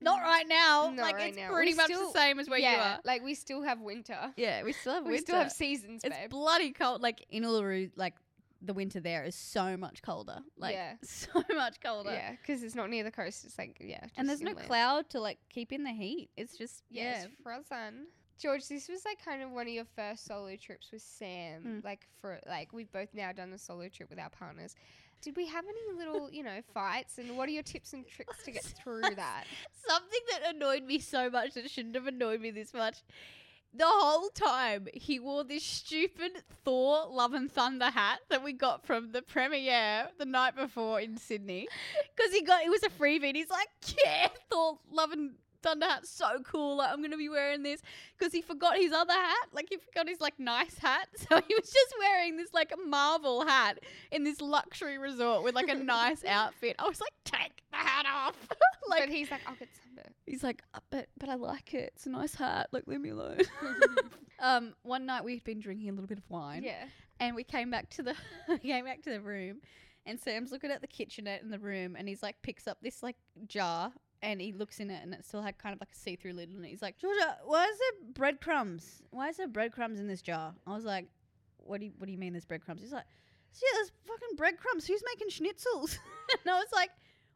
"Not 0.00 0.21
mm. 0.21 0.25
right 0.25 0.49
now. 0.49 0.90
Not 0.95 1.02
like, 1.02 1.14
right 1.16 1.28
it's 1.28 1.37
now. 1.38 1.52
pretty 1.52 1.73
We 1.73 1.76
much 1.76 1.87
still- 1.87 2.12
the 2.12 2.18
same 2.18 2.38
as 2.40 2.49
where 2.49 2.59
yeah, 2.59 2.73
you 2.73 2.78
are." 2.78 3.00
like 3.04 3.23
we 3.23 3.35
still 3.35 3.62
have 3.62 3.80
winter. 3.80 4.33
Yeah, 4.37 4.62
we 4.62 4.73
still 4.73 4.95
have 4.95 5.04
We 5.06 5.11
winter. 5.12 5.23
still 5.25 5.37
have 5.38 5.52
seasons, 5.52 6.02
it's 6.04 6.16
babe. 6.16 6.30
bloody 6.30 6.73
cold. 6.73 7.02
Like 7.02 7.25
in 7.30 7.42
Uluru, 7.45 7.90
like 7.97 8.14
the 8.62 8.73
winter 8.73 9.00
there 9.00 9.23
is 9.25 9.35
so 9.35 9.76
much 9.76 10.00
colder. 10.02 10.38
Like 10.56 10.75
Yeah. 10.75 10.95
so 11.02 11.28
much 11.54 11.80
colder. 11.80 12.11
yeah, 12.11 12.33
because 12.33 12.62
it's 12.62 12.75
not 12.75 12.88
near 12.88 13.04
the 13.04 13.11
coast. 13.11 13.45
It's 13.45 13.59
like 13.59 13.76
yeah, 13.80 14.04
And 14.16 14.26
there's 14.28 14.40
no 14.40 14.54
cloud 14.54 15.11
to 15.11 15.21
like 15.21 15.38
keep 15.50 15.73
in 15.73 15.85
the 15.85 15.92
heat. 15.92 16.30
It's 16.38 16.56
just 16.56 16.83
Yeah, 16.90 17.02
yeah. 17.02 17.23
it's 17.25 17.28
frozen. 17.42 18.06
George, 18.38 18.69
this 18.69 18.88
was 18.88 19.05
like 19.05 19.25
kind 19.25 19.43
of 19.43 19.50
one 19.50 19.66
of 19.66 19.73
your 19.73 19.87
first 19.97 20.26
solo 20.26 20.57
trips 20.57 20.90
with 20.93 21.02
Sam. 21.02 21.62
Hmm. 21.62 21.78
Like 21.85 22.07
for 22.21 22.38
like 22.49 22.73
we've 22.73 22.90
both 22.93 23.09
now 23.14 23.33
done 23.33 23.52
a 23.52 23.59
solo 23.59 23.88
trip 23.88 24.11
with 24.11 24.19
our 24.19 24.31
partners. 24.31 24.75
Did 25.23 25.37
we 25.37 25.47
have 25.47 25.64
any 25.64 25.99
little, 25.99 26.31
you 26.31 26.43
know, 26.43 26.61
fights? 26.75 27.19
And 27.19 27.37
what 27.37 27.49
are 27.49 27.52
your 27.52 27.62
tips 27.62 27.95
and 27.95 28.07
tricks 28.07 28.43
to 28.45 28.50
get 28.50 28.62
through 28.83 29.00
that? 29.00 29.45
Something 29.88 30.21
that 30.31 30.55
annoyed 30.55 30.85
me 30.85 30.99
so 30.99 31.31
much 31.31 31.55
that 31.55 31.71
shouldn't 31.71 31.95
have 31.95 32.07
annoyed 32.07 32.40
me 32.40 32.50
this 32.50 32.75
much. 32.75 32.99
The 33.75 33.87
whole 33.87 34.28
time 34.31 34.88
he 34.95 35.19
wore 35.19 35.45
this 35.45 35.62
stupid 35.62 36.33
Thor 36.64 37.07
Love 37.11 37.35
and 37.35 37.50
Thunder 37.50 37.90
hat 37.90 38.21
that 38.31 38.43
we 38.43 38.52
got 38.52 38.87
from 38.87 39.12
the 39.12 39.21
premiere 39.21 40.09
the 40.19 40.25
night 40.25 40.57
before 40.57 41.00
in 41.00 41.16
Sydney. 41.16 41.69
Because 42.16 42.33
he 42.33 42.43
got 42.43 42.64
it 42.64 42.71
was 42.71 42.83
a 42.83 42.88
freebie. 42.88 43.28
And 43.28 43.37
he's 43.37 43.50
like, 43.50 43.69
yeah, 44.05 44.28
Thor 44.50 44.78
Love 44.90 45.12
and 45.12 45.33
Thunder 45.62 45.86
hat, 45.86 46.06
so 46.06 46.38
cool. 46.44 46.76
Like 46.76 46.90
I'm 46.92 47.02
gonna 47.02 47.16
be 47.16 47.28
wearing 47.28 47.62
this 47.62 47.82
because 48.18 48.32
he 48.32 48.42
forgot 48.42 48.76
his 48.76 48.92
other 48.92 49.12
hat. 49.12 49.48
Like 49.52 49.66
he 49.70 49.76
forgot 49.76 50.08
his 50.08 50.20
like 50.20 50.38
nice 50.38 50.78
hat, 50.78 51.08
so 51.16 51.40
he 51.46 51.54
was 51.54 51.70
just 51.70 51.94
wearing 51.98 52.36
this 52.36 52.52
like 52.54 52.72
Marvel 52.86 53.46
hat 53.46 53.80
in 54.10 54.25
this 54.25 54.40
luxury 54.40 54.98
resort 54.98 55.42
with 55.42 55.54
like 55.54 55.68
a 55.68 55.75
nice 55.75 56.25
outfit. 56.25 56.76
I 56.78 56.88
was 56.88 57.00
like, 57.00 57.12
take 57.25 57.62
the 57.70 57.76
hat 57.76 58.06
off. 58.06 58.36
like 58.88 59.00
but 59.00 59.08
he's 59.08 59.30
like, 59.30 59.40
I'll 59.46 59.54
get 59.56 59.68
sunburned. 59.82 60.14
He's 60.26 60.42
like, 60.42 60.62
"Uh, 60.75 60.80
but 60.90 61.08
but 61.18 61.28
I 61.28 61.34
like 61.34 61.75
it. 61.75 61.92
It's 61.94 62.06
a 62.06 62.10
nice 62.10 62.34
hat. 62.34 62.68
Like, 62.72 62.84
leave 62.86 63.00
me 63.00 63.10
alone. 63.10 63.38
um, 64.40 64.75
one 64.82 65.06
night 65.06 65.25
we'd 65.25 65.44
been 65.44 65.60
drinking 65.60 65.88
a 65.88 65.92
little 65.92 66.06
bit 66.08 66.18
of 66.18 66.25
wine, 66.28 66.62
yeah. 66.62 66.84
and 67.20 67.34
we 67.36 67.44
came 67.44 67.70
back 67.70 67.90
to 67.90 68.02
the 68.02 68.14
we 68.48 68.58
came 68.58 68.84
back 68.84 69.02
to 69.02 69.10
the 69.10 69.20
room, 69.20 69.60
and 70.04 70.20
Sam's 70.20 70.52
looking 70.52 70.70
at 70.70 70.80
the 70.80 70.86
kitchenette 70.86 71.42
in 71.42 71.50
the 71.50 71.58
room, 71.58 71.96
and 71.96 72.08
he's 72.08 72.22
like 72.22 72.36
picks 72.42 72.66
up 72.66 72.78
this 72.80 73.02
like 73.02 73.16
jar, 73.46 73.92
and 74.26 74.40
he 74.40 74.52
looks 74.52 74.80
in 74.80 74.90
it, 74.90 75.02
and 75.04 75.14
it 75.14 75.25
still 75.25 75.40
had 75.40 75.56
kind 75.56 75.73
of 75.73 75.80
like 75.80 75.90
a 75.92 75.97
see 75.97 76.16
through 76.16 76.33
lid 76.33 76.50
on 76.54 76.64
it. 76.64 76.68
He's 76.68 76.83
like, 76.83 76.99
Georgia, 76.99 77.37
why 77.45 77.64
is 77.64 77.78
there 77.78 78.12
breadcrumbs? 78.12 79.02
Why 79.11 79.28
is 79.28 79.37
there 79.37 79.47
breadcrumbs 79.47 80.00
in 80.00 80.09
this 80.09 80.21
jar? 80.21 80.52
I 80.66 80.75
was 80.75 80.85
like, 80.85 81.06
what 81.59 81.78
do 81.78 81.87
you 81.87 81.92
what 81.97 82.06
do 82.06 82.12
you 82.12 82.18
mean 82.18 82.33
there's 82.33 82.45
breadcrumbs? 82.45 82.83
He's 82.83 82.92
like, 82.92 83.06
yeah, 83.54 83.68
there's 83.75 83.92
fucking 84.04 84.37
breadcrumbs. 84.37 84.87
Who's 84.87 85.02
making 85.14 85.28
schnitzels? 85.28 85.99
and 86.45 86.52
I 86.52 86.59
was 86.59 86.68
like. 86.75 86.90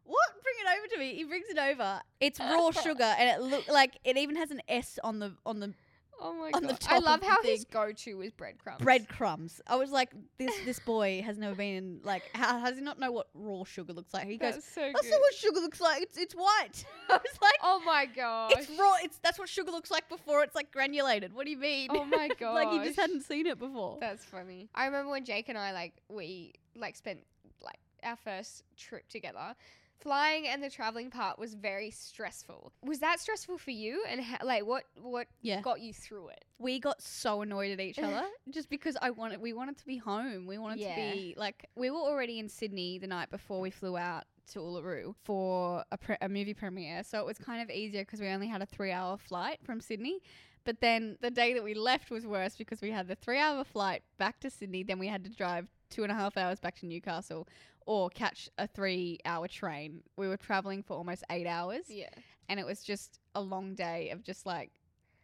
What? 0.04 0.42
Bring 0.42 0.54
it 0.58 0.78
over 0.78 0.86
to 0.94 0.98
me. 0.98 1.14
He 1.14 1.22
brings 1.22 1.46
it 1.50 1.58
over. 1.58 2.00
It's 2.18 2.40
raw 2.40 2.70
sugar, 2.82 3.14
and 3.16 3.28
it 3.28 3.40
look 3.40 3.68
like 3.68 3.96
it 4.02 4.16
even 4.16 4.34
has 4.34 4.50
an 4.50 4.60
S 4.66 4.98
on 5.04 5.20
the 5.20 5.36
on 5.46 5.60
the 5.60 5.72
Oh 6.22 6.34
my 6.34 6.50
On 6.52 6.62
the 6.62 6.68
god. 6.68 6.80
top 6.80 6.92
I 6.92 6.98
love 6.98 7.22
how 7.22 7.42
his 7.42 7.64
go 7.64 7.92
to 7.92 8.14
was 8.14 8.30
breadcrumbs. 8.32 8.82
breadcrumbs. 8.82 9.60
I 9.66 9.76
was 9.76 9.90
like, 9.90 10.10
this 10.38 10.52
this 10.66 10.78
boy 10.78 11.22
has 11.24 11.38
never 11.38 11.54
been 11.54 11.76
in, 11.76 12.00
like, 12.04 12.22
how 12.34 12.58
how 12.58 12.68
does 12.68 12.78
he 12.78 12.84
not 12.84 12.98
know 13.00 13.10
what 13.10 13.28
raw 13.34 13.64
sugar 13.64 13.92
looks 13.94 14.12
like? 14.12 14.26
He 14.26 14.36
goes, 14.36 14.54
That's 14.54 14.66
so 14.70 14.82
that's 14.82 15.00
good. 15.02 15.10
not 15.10 15.20
what 15.20 15.34
sugar 15.34 15.60
looks 15.60 15.80
like. 15.80 16.02
It's 16.02 16.18
it's 16.18 16.34
white. 16.34 16.84
I 17.08 17.14
was 17.14 17.38
like, 17.40 17.54
oh 17.62 17.80
my 17.86 18.06
god. 18.06 18.52
it's 18.56 18.68
raw. 18.78 18.94
It's 19.02 19.18
that's 19.22 19.38
what 19.38 19.48
sugar 19.48 19.70
looks 19.70 19.90
like 19.90 20.08
before 20.10 20.42
it's 20.42 20.54
like 20.54 20.70
granulated. 20.70 21.32
What 21.32 21.46
do 21.46 21.50
you 21.52 21.58
mean? 21.58 21.88
Oh 21.90 22.04
my 22.04 22.28
god. 22.38 22.52
like 22.54 22.70
he 22.70 22.86
just 22.86 22.98
hadn't 23.00 23.22
seen 23.22 23.46
it 23.46 23.58
before. 23.58 23.96
That's 24.00 24.24
funny. 24.24 24.68
I 24.74 24.86
remember 24.86 25.10
when 25.12 25.24
Jake 25.24 25.48
and 25.48 25.56
I 25.56 25.72
like 25.72 25.94
we 26.10 26.52
like 26.76 26.96
spent 26.96 27.20
like 27.62 27.78
our 28.02 28.16
first 28.16 28.64
trip 28.76 29.08
together. 29.08 29.54
Flying 30.00 30.48
and 30.48 30.62
the 30.62 30.70
traveling 30.70 31.10
part 31.10 31.38
was 31.38 31.54
very 31.54 31.90
stressful. 31.90 32.72
Was 32.82 33.00
that 33.00 33.20
stressful 33.20 33.58
for 33.58 33.70
you? 33.70 34.02
And 34.08 34.20
how, 34.20 34.38
like 34.44 34.64
what 34.66 34.84
what 35.00 35.26
Yeah. 35.42 35.60
got 35.60 35.80
you 35.80 35.92
through 35.92 36.28
it? 36.28 36.44
we 36.58 36.78
got 36.78 37.00
so 37.00 37.40
annoyed 37.42 37.70
at 37.72 37.80
each 37.80 37.98
other 38.02 38.24
just 38.50 38.68
because 38.68 38.96
I 39.00 39.10
wanted 39.10 39.40
we 39.40 39.52
wanted 39.52 39.78
to 39.78 39.86
be 39.86 39.96
home. 39.96 40.46
We 40.46 40.58
wanted 40.58 40.80
Yeah. 40.80 40.94
to 40.94 41.12
be 41.12 41.34
like 41.36 41.68
we 41.76 41.90
were 41.90 41.98
already 41.98 42.38
in 42.38 42.48
Sydney 42.48 42.98
the 42.98 43.06
night 43.06 43.30
before 43.30 43.60
we 43.60 43.70
flew 43.70 43.96
out 43.96 44.24
to 44.52 44.58
Uluru 44.58 45.14
for 45.22 45.84
a, 45.92 45.96
pre- 45.96 46.16
a 46.20 46.28
movie 46.28 46.54
premiere, 46.54 47.04
so 47.04 47.20
it 47.20 47.26
was 47.26 47.38
kind 47.38 47.62
of 47.62 47.70
easier 47.70 48.02
because 48.02 48.20
we 48.20 48.28
only 48.28 48.48
had 48.48 48.60
a 48.62 48.66
three 48.66 48.90
hour 48.90 49.16
flight 49.16 49.58
from 49.62 49.80
Sydney. 49.80 50.20
But 50.64 50.80
then 50.80 51.16
the 51.22 51.30
day 51.30 51.54
that 51.54 51.62
we 51.64 51.72
left 51.74 52.10
was 52.10 52.26
worse 52.26 52.56
because 52.56 52.82
we 52.82 52.90
had 52.90 53.06
the 53.08 53.14
three 53.14 53.38
hour 53.38 53.64
flight 53.64 54.02
back 54.18 54.40
to 54.40 54.50
Sydney. 54.50 54.82
Then 54.82 54.98
we 54.98 55.06
had 55.06 55.24
to 55.24 55.30
drive 55.30 55.68
two 55.90 56.02
and 56.02 56.10
a 56.12 56.14
half 56.14 56.36
hours 56.36 56.58
back 56.60 56.76
to 56.80 56.86
Newcastle 56.86 57.46
or 57.86 58.08
catch 58.10 58.48
a 58.58 58.66
three 58.66 59.18
hour 59.24 59.48
train. 59.48 60.02
We 60.16 60.28
were 60.28 60.36
traveling 60.36 60.82
for 60.82 60.96
almost 60.96 61.24
eight 61.30 61.46
hours 61.46 61.84
Yeah. 61.88 62.08
and 62.48 62.58
it 62.60 62.66
was 62.66 62.82
just 62.82 63.18
a 63.34 63.40
long 63.40 63.74
day 63.74 64.10
of 64.10 64.22
just 64.22 64.46
like 64.46 64.70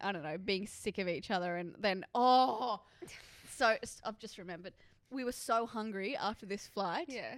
I 0.00 0.12
don't 0.12 0.23
know, 0.23 0.37
being 0.37 0.66
sick 0.66 0.99
of 0.99 1.08
each 1.08 1.30
other, 1.30 1.56
and 1.56 1.75
then 1.78 2.04
oh, 2.14 2.82
so 3.56 3.76
I've 4.04 4.18
just 4.18 4.37
remembered 4.37 4.75
we 5.11 5.25
were 5.25 5.32
so 5.32 5.64
hungry 5.66 6.14
after 6.16 6.44
this 6.44 6.66
flight, 6.66 7.06
Yeah. 7.08 7.37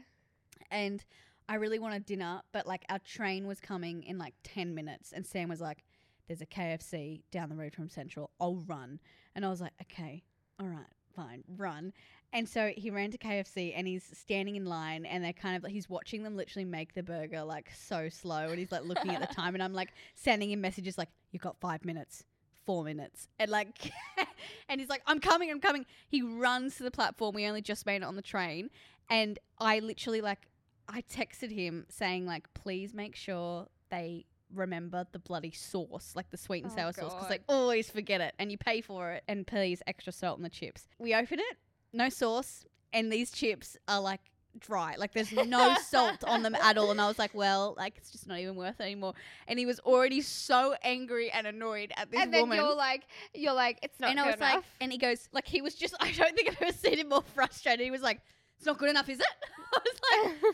and 0.70 1.04
I 1.49 1.54
really 1.56 1.78
wanted 1.78 2.04
dinner, 2.04 2.40
but 2.52 2.66
like 2.66 2.85
our 2.88 2.99
train 2.99 3.47
was 3.47 3.61
coming 3.61 4.02
in 4.02 4.18
like 4.18 4.35
ten 4.42 4.75
minutes, 4.75 5.12
and 5.12 5.25
Sam 5.25 5.49
was 5.49 5.61
like, 5.61 5.85
"There's 6.26 6.40
a 6.40 6.47
KFC 6.47 7.23
down 7.30 7.49
the 7.49 7.54
road 7.56 7.75
from 7.75 7.88
Central. 7.88 8.30
I'll 8.40 8.56
run," 8.56 8.99
and 9.37 9.47
I 9.47 9.50
was 9.50 9.61
like, 9.61 9.73
"Okay, 9.82 10.25
all 10.58 10.66
right, 10.66 10.87
fine, 11.14 11.44
run." 11.56 11.92
And 12.32 12.49
so 12.49 12.73
he 12.76 12.90
ran 12.90 13.11
to 13.12 13.18
KFC 13.18 13.73
and 13.75 13.87
he's 13.87 14.04
standing 14.12 14.56
in 14.56 14.66
line 14.66 15.06
and 15.06 15.25
they're 15.25 15.32
kind 15.32 15.56
of 15.56 15.62
like 15.62 15.73
he's 15.73 15.88
watching 15.88 16.23
them 16.23 16.37
literally 16.37 16.64
make 16.66 16.92
the 16.94 17.02
burger 17.02 17.42
like 17.42 17.70
so 17.75 18.08
slow 18.11 18.49
and 18.49 18.58
he's 18.58 18.70
like 18.70 18.85
looking 18.85 19.12
at 19.14 19.26
the 19.26 19.35
time 19.35 19.54
and 19.54 19.62
I'm 19.62 19.73
like 19.73 19.92
sending 20.14 20.50
him 20.50 20.61
messages 20.61 20.99
like 20.99 21.08
you've 21.32 21.42
got 21.42 21.56
5 21.61 21.85
minutes, 21.87 22.25
4 22.66 22.85
minutes. 22.85 23.28
And 23.38 23.50
like 23.50 23.92
and 24.68 24.78
he's 24.80 24.90
like 24.90 25.02
I'm 25.06 25.20
coming, 25.20 25.50
I'm 25.50 25.61
coming. 25.61 25.87
He 26.08 26.20
runs 26.20 26.76
to 26.76 26.82
the 26.82 26.90
platform. 26.90 27.35
We 27.35 27.47
only 27.47 27.62
just 27.62 27.87
made 27.87 28.02
it 28.02 28.04
on 28.04 28.16
the 28.16 28.23
train 28.23 28.68
and 29.08 29.38
I 29.58 29.78
literally 29.78 30.20
like 30.20 30.49
I 30.87 31.02
texted 31.02 31.50
him 31.50 31.87
saying 31.88 32.26
like 32.26 32.52
please 32.52 32.92
make 32.92 33.16
sure 33.16 33.68
they 33.90 34.26
remember 34.54 35.06
the 35.12 35.18
bloody 35.18 35.50
sauce, 35.50 36.12
like 36.14 36.30
the 36.30 36.37
sweet 36.37 36.64
and 36.64 36.73
Oh, 36.73 36.76
sour 36.76 36.92
sauce, 36.92 37.14
because 37.14 37.28
they 37.28 37.40
always 37.49 37.90
forget 37.90 38.20
it, 38.20 38.35
and 38.38 38.50
you 38.50 38.58
pay 38.58 38.80
for 38.80 39.12
it. 39.12 39.23
And 39.28 39.47
please, 39.47 39.82
extra 39.87 40.12
salt 40.12 40.38
in 40.38 40.42
the 40.42 40.49
chips. 40.49 40.88
We 40.99 41.14
open 41.14 41.38
it, 41.38 41.58
no 41.92 42.09
sauce, 42.09 42.64
and 42.92 43.12
these 43.12 43.30
chips 43.30 43.76
are 43.87 44.00
like 44.00 44.21
dry, 44.59 44.95
like 44.99 45.12
there's 45.12 45.33
no 45.47 45.76
salt 45.87 46.25
on 46.25 46.42
them 46.42 46.54
at 46.54 46.76
all. 46.78 46.90
And 46.90 47.00
I 47.00 47.07
was 47.07 47.18
like, 47.18 47.33
well, 47.35 47.75
like 47.76 47.97
it's 47.97 48.11
just 48.11 48.26
not 48.26 48.38
even 48.38 48.57
worth 48.57 48.80
it 48.80 48.85
anymore. 48.85 49.14
And 49.47 49.59
he 49.59 49.66
was 49.66 49.78
already 49.80 50.21
so 50.21 50.75
angry 50.83 51.30
and 51.30 51.47
annoyed 51.47 51.92
at 51.97 52.11
this 52.11 52.21
and 52.21 52.33
then 52.33 52.42
woman. 52.42 52.59
you're 52.59 52.75
like 52.75 53.04
you're 53.35 53.52
like 53.52 53.78
it's 53.83 54.00
not 54.00 54.11
and 54.11 54.21
I 54.21 54.25
good 54.25 54.30
was 54.35 54.40
like, 54.40 54.52
enough. 54.54 54.64
and 54.80 54.92
he 54.92 54.99
goes, 54.99 55.28
like 55.33 55.47
he 55.47 55.61
was 55.62 55.75
just, 55.75 55.95
I 56.00 56.12
don't 56.12 56.35
think 56.35 56.49
I've 56.49 56.62
ever 56.62 56.73
seen 56.73 56.99
him 56.99 57.09
more 57.09 57.23
frustrated. 57.35 57.85
He 57.85 57.90
was 57.90 58.02
like, 58.02 58.21
it's 58.57 58.66
not 58.66 58.78
good 58.78 58.90
enough, 58.90 59.09
is 59.09 59.21
it? 59.21 59.26
I 59.75 59.78
was 59.85 60.00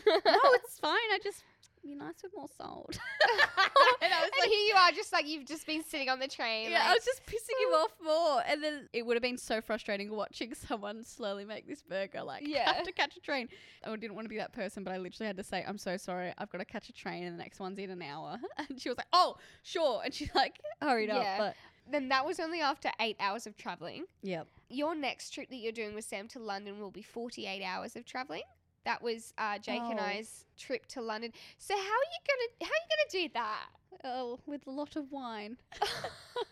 like, 0.05 0.25
no, 0.25 0.39
it's 0.53 0.77
fine. 0.77 0.91
I 1.11 1.19
just 1.23 1.43
be 1.85 1.95
nice 1.95 2.15
with 2.23 2.31
more 2.35 2.47
salt. 2.57 2.97
and 4.01 4.13
I 4.13 4.21
was 4.21 4.31
and 4.33 4.39
like, 4.41 4.49
here 4.49 4.67
you 4.67 4.73
are, 4.75 4.91
just 4.91 5.11
like 5.13 5.27
you've 5.27 5.45
just 5.45 5.65
been 5.67 5.83
sitting 5.83 6.09
on 6.09 6.19
the 6.19 6.27
train. 6.27 6.71
yeah, 6.71 6.83
I 6.87 6.93
was 6.93 7.03
just 7.05 7.25
pissing 7.25 7.67
him 7.67 7.73
off 7.75 7.91
more. 8.03 8.41
And 8.47 8.63
then 8.63 8.89
it 8.93 9.05
would 9.05 9.15
have 9.15 9.21
been 9.23 9.37
so 9.37 9.61
frustrating 9.61 10.11
watching 10.11 10.53
someone 10.67 11.03
slowly 11.03 11.45
make 11.45 11.67
this 11.67 11.81
burger, 11.81 12.23
like, 12.23 12.47
Yeah. 12.47 12.71
have 12.73 12.83
to 12.83 12.91
catch 12.91 13.15
a 13.17 13.19
train. 13.19 13.49
I 13.83 13.95
didn't 13.95 14.15
want 14.15 14.25
to 14.25 14.29
be 14.29 14.37
that 14.37 14.53
person, 14.53 14.83
but 14.83 14.93
I 14.93 14.97
literally 14.97 15.27
had 15.27 15.37
to 15.37 15.43
say, 15.43 15.63
I'm 15.67 15.77
so 15.77 15.97
sorry. 15.97 16.33
I've 16.37 16.49
got 16.51 16.57
to 16.59 16.65
catch 16.65 16.89
a 16.89 16.93
train 16.93 17.23
and 17.23 17.37
the 17.37 17.43
next 17.43 17.59
one's 17.59 17.77
in 17.79 17.89
an 17.89 18.01
hour. 18.01 18.37
And 18.69 18.79
she 18.81 18.89
was 18.89 18.97
like, 18.97 19.07
oh, 19.13 19.35
sure. 19.63 20.01
And 20.03 20.13
she 20.13 20.29
like 20.35 20.59
hurried 20.81 21.09
Yeah. 21.09 21.15
up. 21.17 21.37
But 21.39 21.55
then 21.91 22.09
that 22.09 22.25
was 22.25 22.39
only 22.39 22.61
after 22.61 22.89
eight 22.99 23.15
hours 23.19 23.45
of 23.45 23.55
traveling. 23.57 24.05
Yep. 24.23 24.47
Your 24.69 24.95
next 24.95 25.29
trip 25.31 25.49
that 25.49 25.57
you're 25.57 25.71
doing 25.71 25.93
with 25.93 26.05
Sam 26.05 26.27
to 26.29 26.39
London 26.39 26.79
will 26.79 26.89
be 26.91 27.03
48 27.03 27.63
hours 27.63 27.95
of 27.95 28.05
traveling. 28.05 28.41
That 28.85 29.01
was 29.01 29.33
uh, 29.37 29.57
Jake 29.57 29.81
and 29.81 29.99
Oh. 29.99 30.03
I's 30.03 30.45
trip 30.57 30.85
to 30.87 31.01
London. 31.01 31.31
So 31.57 31.73
how 31.75 31.79
are 31.81 31.83
you 31.83 32.21
gonna 32.27 32.69
how 32.69 32.71
are 32.71 32.83
you 32.83 32.89
gonna 32.89 33.27
do 33.27 33.33
that? 33.33 33.67
Oh, 34.03 34.39
with 34.45 34.65
a 34.67 34.71
lot 34.71 34.95
of 34.95 35.11
wine. 35.11 35.57
I 35.81 35.81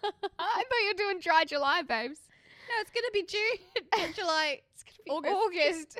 thought 0.04 0.82
you 0.82 0.88
were 0.90 0.98
doing 0.98 1.20
dry 1.20 1.46
July, 1.46 1.82
babes. 1.84 2.20
No, 2.70 2.82
it's 2.82 2.92
gonna 2.92 3.12
be 3.14 3.24
June, 3.24 4.14
July. 4.16 4.62
It's 4.74 4.84
gonna 4.84 5.22
be 5.22 5.30
August. 5.30 5.98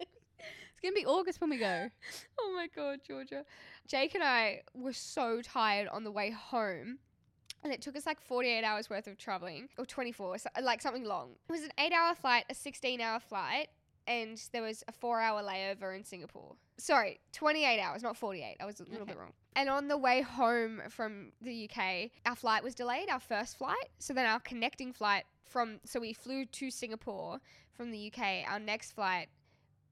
It's 0.00 0.80
gonna 0.82 0.94
be 0.94 1.06
August 1.06 1.40
when 1.40 1.50
we 1.50 1.58
go. 1.58 1.88
oh 2.40 2.52
my 2.56 2.66
god, 2.74 3.00
Georgia. 3.06 3.44
Jake 3.86 4.14
and 4.14 4.24
I 4.24 4.62
were 4.74 4.92
so 4.94 5.40
tired 5.42 5.88
on 5.88 6.04
the 6.04 6.10
way 6.10 6.30
home. 6.30 6.98
And 7.62 7.70
it 7.74 7.82
took 7.82 7.94
us 7.94 8.06
like 8.06 8.22
48 8.22 8.64
hours 8.64 8.88
worth 8.88 9.06
of 9.06 9.18
traveling, 9.18 9.68
or 9.76 9.84
24, 9.84 10.38
so, 10.38 10.48
like 10.62 10.80
something 10.80 11.04
long. 11.04 11.32
It 11.46 11.52
was 11.52 11.60
an 11.62 11.72
eight 11.78 11.92
hour 11.92 12.14
flight, 12.14 12.44
a 12.48 12.54
16 12.54 13.02
hour 13.02 13.20
flight, 13.20 13.68
and 14.06 14.40
there 14.52 14.62
was 14.62 14.82
a 14.88 14.92
four 14.92 15.20
hour 15.20 15.42
layover 15.42 15.94
in 15.96 16.04
Singapore. 16.04 16.56
Sorry, 16.78 17.20
28 17.32 17.80
hours, 17.80 18.02
not 18.02 18.16
48. 18.16 18.56
I 18.60 18.64
was 18.66 18.80
a 18.80 18.84
little 18.84 19.02
Okay. 19.02 19.12
bit 19.12 19.18
wrong. 19.20 19.32
And 19.56 19.68
on 19.68 19.88
the 19.88 19.98
way 19.98 20.22
home 20.22 20.80
from 20.88 21.32
the 21.42 21.68
UK, 21.68 22.10
our 22.26 22.36
flight 22.36 22.62
was 22.62 22.74
delayed, 22.74 23.08
our 23.10 23.20
first 23.20 23.58
flight. 23.58 23.88
So 23.98 24.14
then 24.14 24.26
our 24.26 24.40
connecting 24.40 24.92
flight 24.92 25.24
from, 25.48 25.80
so 25.84 25.98
we 26.00 26.12
flew 26.12 26.44
to 26.46 26.70
Singapore 26.70 27.40
from 27.72 27.90
the 27.90 28.12
UK. 28.12 28.48
Our 28.48 28.60
next 28.60 28.92
flight 28.92 29.28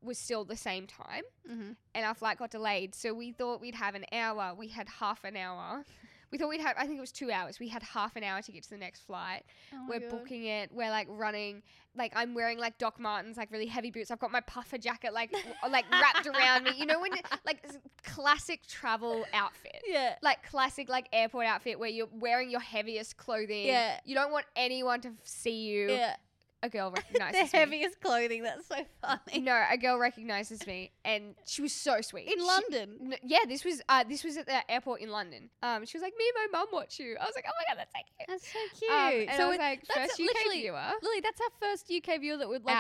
was 0.00 0.16
still 0.16 0.44
the 0.44 0.56
same 0.56 0.86
time 0.86 1.24
Mm-hmm. 1.50 1.72
and 1.94 2.04
our 2.06 2.14
flight 2.14 2.38
got 2.38 2.50
delayed. 2.50 2.94
So 2.94 3.12
we 3.12 3.32
thought 3.32 3.60
we'd 3.60 3.74
have 3.74 3.94
an 3.96 4.04
hour. 4.12 4.54
We 4.56 4.68
had 4.68 4.88
half 4.88 5.24
an 5.24 5.36
hour. 5.36 5.84
We 6.30 6.38
thought 6.38 6.48
we'd 6.48 6.60
have, 6.60 6.76
I 6.78 6.86
think 6.86 6.98
it 6.98 7.00
was 7.00 7.12
two 7.12 7.30
hours. 7.30 7.58
We 7.58 7.68
had 7.68 7.82
half 7.82 8.16
an 8.16 8.22
hour 8.24 8.42
to 8.42 8.52
get 8.52 8.62
to 8.64 8.70
the 8.70 8.76
next 8.76 9.06
flight. 9.06 9.44
Oh 9.72 9.86
We're 9.88 10.10
booking 10.10 10.44
it. 10.44 10.70
We're 10.72 10.90
like 10.90 11.06
running. 11.10 11.62
Like 11.96 12.12
I'm 12.14 12.34
wearing 12.34 12.58
like 12.58 12.78
Doc 12.78 13.00
Martens, 13.00 13.36
like 13.36 13.50
really 13.50 13.66
heavy 13.66 13.90
boots. 13.90 14.10
I've 14.10 14.18
got 14.18 14.30
my 14.30 14.40
puffer 14.40 14.78
jacket 14.78 15.12
like 15.12 15.34
like 15.70 15.84
wrapped 15.90 16.26
around 16.26 16.64
me. 16.64 16.72
You 16.76 16.86
know 16.86 17.00
when 17.00 17.12
like 17.46 17.66
classic 18.04 18.66
travel 18.66 19.24
outfit. 19.32 19.82
Yeah. 19.86 20.16
Like 20.22 20.48
classic 20.48 20.88
like 20.88 21.08
airport 21.12 21.46
outfit 21.46 21.78
where 21.78 21.88
you're 21.88 22.08
wearing 22.12 22.50
your 22.50 22.60
heaviest 22.60 23.16
clothing. 23.16 23.66
Yeah. 23.66 23.98
You 24.04 24.14
don't 24.14 24.30
want 24.30 24.46
anyone 24.54 25.00
to 25.02 25.08
f- 25.08 25.14
see 25.24 25.66
you. 25.66 25.90
Yeah. 25.90 26.16
A 26.62 26.68
girl 26.68 26.90
the 26.90 27.00
recognizes 27.00 27.52
me. 27.52 27.58
heaviest 27.58 28.00
clothing. 28.00 28.42
That's 28.42 28.66
so 28.66 28.76
funny. 29.00 29.40
No, 29.40 29.64
a 29.70 29.76
girl 29.76 29.96
recognizes 29.98 30.66
me, 30.66 30.90
and 31.04 31.36
she 31.46 31.62
was 31.62 31.72
so 31.72 32.00
sweet. 32.00 32.26
In 32.26 32.38
She- 32.38 32.44
London. 32.44 32.98
N- 33.12 33.14
yeah, 33.22 33.38
this 33.46 33.64
was 33.64 33.80
uh, 33.88 34.02
this 34.08 34.24
was 34.24 34.36
at 34.36 34.46
the 34.46 34.68
airport 34.70 35.00
in 35.00 35.10
London. 35.10 35.50
Um, 35.62 35.84
she 35.86 35.96
was 35.96 36.02
like, 36.02 36.14
"Me 36.18 36.24
and 36.42 36.50
my 36.52 36.58
mum 36.58 36.68
watch 36.72 36.98
you." 36.98 37.16
I 37.20 37.24
was 37.24 37.34
like, 37.36 37.44
"Oh 37.46 37.52
my 37.56 37.74
god, 37.74 37.78
that's 37.78 37.92
so 37.92 38.00
cute." 38.16 38.28
That's 38.28 38.52
so 38.52 38.58
cute. 38.78 38.90
Um, 38.90 39.28
and 39.28 39.36
so 39.38 39.44
I 39.44 39.48
was 39.48 39.54
it- 39.56 39.60
like, 39.60 39.82
that's 39.94 40.16
first 40.16 40.20
UK 40.20 40.52
viewer. 40.52 40.90
Lily, 41.02 41.20
that's 41.20 41.40
our 41.40 41.50
first 41.60 41.90
UK 41.92 42.20
viewer 42.20 42.36
that 42.38 42.48
would 42.48 42.64
like. 42.64 42.74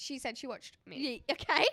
She 0.00 0.18
said 0.18 0.38
she 0.38 0.46
watched 0.46 0.76
me. 0.86 1.22
Okay. 1.30 1.66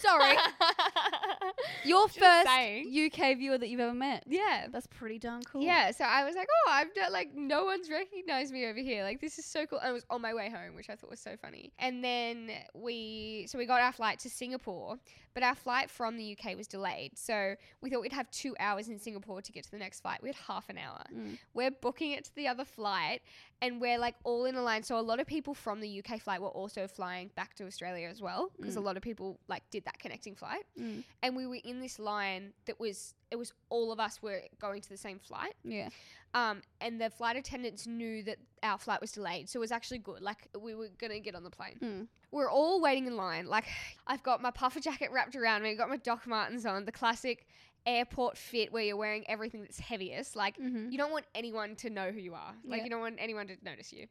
Sorry. 0.00 0.36
Your 1.84 2.06
Just 2.06 2.18
first 2.18 2.46
saying. 2.46 3.10
UK 3.12 3.36
viewer 3.38 3.58
that 3.58 3.68
you've 3.68 3.80
ever 3.80 3.94
met. 3.94 4.24
yeah. 4.26 4.66
That's 4.70 4.86
pretty 4.86 5.18
darn 5.18 5.42
cool. 5.42 5.62
Yeah, 5.62 5.90
so 5.90 6.04
I 6.04 6.24
was 6.24 6.34
like, 6.34 6.48
oh, 6.66 6.70
I'm 6.72 6.88
not, 6.96 7.12
like, 7.12 7.34
no 7.34 7.64
one's 7.64 7.90
recognized 7.90 8.52
me 8.52 8.66
over 8.66 8.78
here. 8.78 9.02
Like, 9.02 9.20
this 9.20 9.38
is 9.38 9.44
so 9.44 9.66
cool. 9.66 9.78
And 9.78 9.88
I 9.88 9.92
was 9.92 10.04
on 10.10 10.22
my 10.22 10.32
way 10.34 10.50
home, 10.50 10.74
which 10.76 10.88
I 10.90 10.96
thought 10.96 11.10
was 11.10 11.20
so 11.20 11.36
funny. 11.40 11.72
And 11.78 12.02
then 12.04 12.50
we, 12.74 13.46
so 13.48 13.58
we 13.58 13.66
got 13.66 13.80
our 13.80 13.92
flight 13.92 14.18
to 14.20 14.30
Singapore, 14.30 14.96
but 15.34 15.42
our 15.42 15.54
flight 15.54 15.90
from 15.90 16.16
the 16.16 16.36
UK 16.38 16.56
was 16.56 16.66
delayed. 16.66 17.18
So 17.18 17.54
we 17.80 17.90
thought 17.90 18.00
we'd 18.00 18.12
have 18.12 18.30
two 18.30 18.54
hours 18.60 18.88
in 18.88 18.98
Singapore 18.98 19.42
to 19.42 19.52
get 19.52 19.64
to 19.64 19.70
the 19.70 19.78
next 19.78 20.00
flight. 20.00 20.22
We 20.22 20.28
had 20.28 20.36
half 20.36 20.68
an 20.68 20.78
hour. 20.78 21.02
Mm. 21.14 21.38
We're 21.54 21.70
booking 21.70 22.12
it 22.12 22.24
to 22.26 22.34
the 22.36 22.48
other 22.48 22.64
flight, 22.64 23.22
and 23.60 23.80
we're 23.80 23.98
like 23.98 24.14
all 24.24 24.44
in 24.44 24.54
a 24.56 24.62
line. 24.62 24.82
So 24.82 24.98
a 24.98 25.00
lot 25.00 25.20
of 25.20 25.26
people 25.26 25.54
from 25.54 25.80
the 25.80 26.02
UK 26.04 26.20
flight 26.20 26.40
were 26.40 26.48
also 26.48 26.86
flying 26.86 27.30
back 27.34 27.54
to 27.56 27.66
Australia 27.72 28.08
as 28.08 28.20
well, 28.20 28.50
because 28.56 28.76
a 28.76 28.80
Mm. 28.80 28.84
lot 28.84 28.96
of 28.96 29.02
people 29.02 29.38
like 29.48 29.62
did 29.70 29.84
that 29.86 29.98
connecting 29.98 30.34
flight. 30.36 30.64
Mm. 30.78 31.02
And 31.22 31.36
we 31.36 31.46
were 31.46 31.58
in 31.64 31.80
this 31.80 31.98
line 31.98 32.52
that 32.66 32.78
was 32.78 33.14
it 33.30 33.36
was 33.36 33.52
all 33.70 33.92
of 33.92 33.98
us 33.98 34.22
were 34.22 34.42
going 34.60 34.80
to 34.82 34.88
the 34.88 34.96
same 35.06 35.18
flight. 35.18 35.54
Yeah. 35.64 35.88
Um, 36.34 36.62
and 36.80 37.00
the 37.00 37.08
flight 37.10 37.36
attendants 37.36 37.86
knew 37.86 38.22
that 38.24 38.38
our 38.62 38.78
flight 38.78 39.00
was 39.00 39.12
delayed, 39.12 39.48
so 39.48 39.58
it 39.58 39.60
was 39.66 39.72
actually 39.72 39.98
good. 39.98 40.20
Like 40.22 40.48
we 40.58 40.74
were 40.74 40.88
gonna 40.98 41.20
get 41.20 41.34
on 41.34 41.42
the 41.44 41.50
plane. 41.50 41.78
Mm. 41.82 42.08
We're 42.30 42.50
all 42.50 42.80
waiting 42.80 43.06
in 43.06 43.16
line. 43.16 43.46
Like 43.46 43.64
I've 44.06 44.22
got 44.22 44.40
my 44.42 44.50
puffer 44.50 44.80
jacket 44.80 45.10
wrapped 45.12 45.34
around 45.36 45.62
me, 45.62 45.70
I've 45.72 45.78
got 45.78 45.88
my 45.88 45.96
Doc 45.98 46.26
Martens 46.26 46.64
on, 46.66 46.84
the 46.84 46.92
classic 46.92 47.46
airport 47.86 48.36
fit 48.38 48.72
where 48.72 48.82
you're 48.82 48.96
wearing 48.96 49.24
everything 49.28 49.60
that's 49.62 49.78
heaviest. 49.80 50.36
Like 50.36 50.56
Mm-hmm. 50.58 50.90
you 50.90 50.98
don't 50.98 51.10
want 51.12 51.24
anyone 51.34 51.74
to 51.76 51.90
know 51.90 52.10
who 52.10 52.20
you 52.20 52.34
are. 52.34 52.54
Like 52.64 52.78
Yeah. 52.78 52.84
you 52.84 52.90
don't 52.90 53.00
want 53.00 53.16
anyone 53.18 53.46
to 53.48 53.56
notice 53.64 53.92
you. 53.92 54.06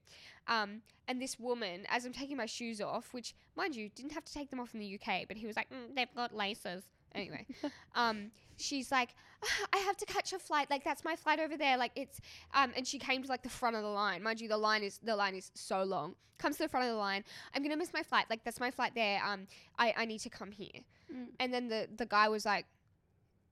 Um, 0.48 0.82
and 1.08 1.22
this 1.22 1.40
woman, 1.40 1.86
as 1.90 2.06
I'm 2.06 2.14
taking 2.14 2.38
my 2.38 2.46
shoes 2.46 2.82
off, 2.82 3.14
which 3.14 3.34
mind 3.56 3.76
you, 3.76 3.90
didn't 3.90 4.12
have 4.14 4.26
to 4.26 4.34
take 4.34 4.50
them 4.50 4.60
off 4.60 4.74
in 4.74 4.80
the 4.80 4.96
UK, 5.00 5.28
but 5.28 5.38
he 5.38 5.46
was 5.48 5.56
like, 5.56 5.70
mm, 5.70 5.96
they've 5.96 6.14
got 6.16 6.36
laces. 6.36 6.84
Anyway, 7.14 7.46
um, 7.96 8.32
she's 8.58 8.90
like, 8.92 9.10
"Ah, 9.44 9.66
I 9.74 9.78
have 9.80 9.98
to 9.98 10.06
catch 10.06 10.32
a 10.32 10.40
flight. 10.40 10.70
Like 10.70 10.84
that's 10.86 11.04
my 11.04 11.16
flight 11.18 11.40
over 11.42 11.58
there. 11.58 11.76
Like 11.78 11.92
it's, 11.96 12.22
um, 12.54 12.72
and 12.76 12.88
she 12.88 12.98
came 13.00 13.22
to 13.24 13.28
like 13.28 13.44
the 13.44 13.50
front 13.50 13.76
of 13.76 13.84
the 13.84 13.90
line. 13.90 14.24
Mind 14.24 14.40
you, 14.40 14.48
the 14.48 14.58
line 14.58 14.82
is 14.82 14.98
the 15.04 15.16
line 15.16 15.36
is 15.36 15.52
so 15.54 15.84
long. 15.84 16.16
Comes 16.38 16.56
to 16.58 16.64
the 16.64 16.70
front 16.70 16.86
of 16.88 16.94
the 16.94 16.98
line. 16.98 17.24
I'm 17.54 17.64
gonna 17.64 17.76
miss 17.76 17.92
my 17.94 18.02
flight. 18.02 18.26
Like 18.30 18.44
that's 18.46 18.62
my 18.62 18.72
flight 18.72 18.94
there. 18.96 19.22
Um, 19.26 19.48
I, 19.78 19.94
I 19.98 20.06
need 20.06 20.20
to 20.20 20.30
come 20.30 20.52
here. 20.52 20.82
Mm. 21.14 21.26
And 21.42 21.54
then 21.54 21.68
the 21.68 21.90
the 21.98 22.06
guy 22.06 22.30
was 22.30 22.46
like, 22.46 22.66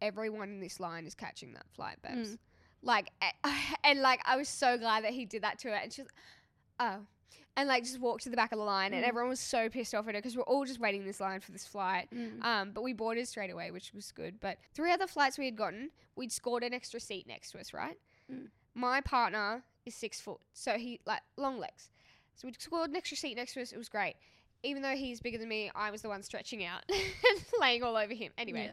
everyone 0.02 0.50
in 0.50 0.60
this 0.60 0.80
line 0.80 1.06
is 1.06 1.16
catching 1.16 1.54
that 1.54 1.66
flight, 1.74 1.98
babes. 2.02 2.32
Mm. 2.32 2.38
Like, 2.82 3.12
and 3.84 4.02
like, 4.02 4.22
I 4.26 4.38
was 4.38 4.48
so 4.50 4.78
glad 4.78 5.04
that 5.04 5.12
he 5.12 5.26
did 5.26 5.44
that 5.44 5.60
to 5.60 5.70
her. 5.70 5.76
And 5.76 5.92
she's, 5.92 6.06
oh. 6.80 6.98
And 7.58 7.68
like, 7.68 7.84
just 7.84 8.00
walked 8.00 8.24
to 8.24 8.30
the 8.30 8.38
back 8.38 8.54
of 8.54 8.58
the 8.58 8.64
line, 8.64 8.94
and 8.94 9.04
Mm. 9.04 9.08
everyone 9.08 9.30
was 9.30 9.40
so 9.42 9.68
pissed 9.70 9.94
off 9.94 10.08
at 10.08 10.16
her 10.16 10.20
because 10.22 10.38
we're 10.38 10.44
all 10.44 10.64
just 10.66 10.80
waiting 10.80 11.04
this 11.06 11.20
line 11.20 11.42
for 11.42 11.52
this 11.52 11.68
flight. 11.68 12.08
Mm. 12.16 12.44
Um, 12.44 12.72
but 12.72 12.84
we 12.84 12.94
boarded 12.94 13.28
straight 13.28 13.50
away, 13.52 13.72
which 13.72 13.94
was 13.94 14.12
good. 14.14 14.40
But 14.40 14.58
three 14.74 14.92
other 14.94 15.08
flights 15.08 15.38
we 15.38 15.46
had 15.46 15.58
gotten, 15.58 15.90
we'd 16.16 16.32
scored 16.32 16.64
an 16.64 16.74
extra 16.74 17.00
seat 17.02 17.28
next 17.28 17.52
to 17.52 17.60
us, 17.60 17.74
right? 17.74 17.98
Mm. 18.32 18.48
My 18.76 19.02
partner 19.02 19.64
is 19.86 19.94
six 19.96 20.22
foot, 20.22 20.40
so 20.54 20.78
he 20.78 21.02
like 21.06 21.22
long 21.36 21.60
legs. 21.60 21.90
So 22.36 22.48
we 22.48 22.54
scored 22.58 22.92
an 22.92 22.96
extra 22.96 23.18
seat 23.18 23.36
next 23.36 23.56
to 23.56 23.62
us. 23.62 23.74
It 23.74 23.78
was 23.78 23.90
great. 23.90 24.16
Even 24.64 24.82
though 24.82 24.96
he's 24.96 25.20
bigger 25.20 25.38
than 25.38 25.50
me, 25.50 25.70
I 25.76 25.92
was 25.92 26.02
the 26.02 26.08
one 26.10 26.24
stretching 26.24 26.64
out 26.64 26.84
and 26.90 27.44
laying 27.60 27.84
all 27.84 27.98
over 27.98 28.14
him. 28.14 28.32
Anyway, 28.38 28.72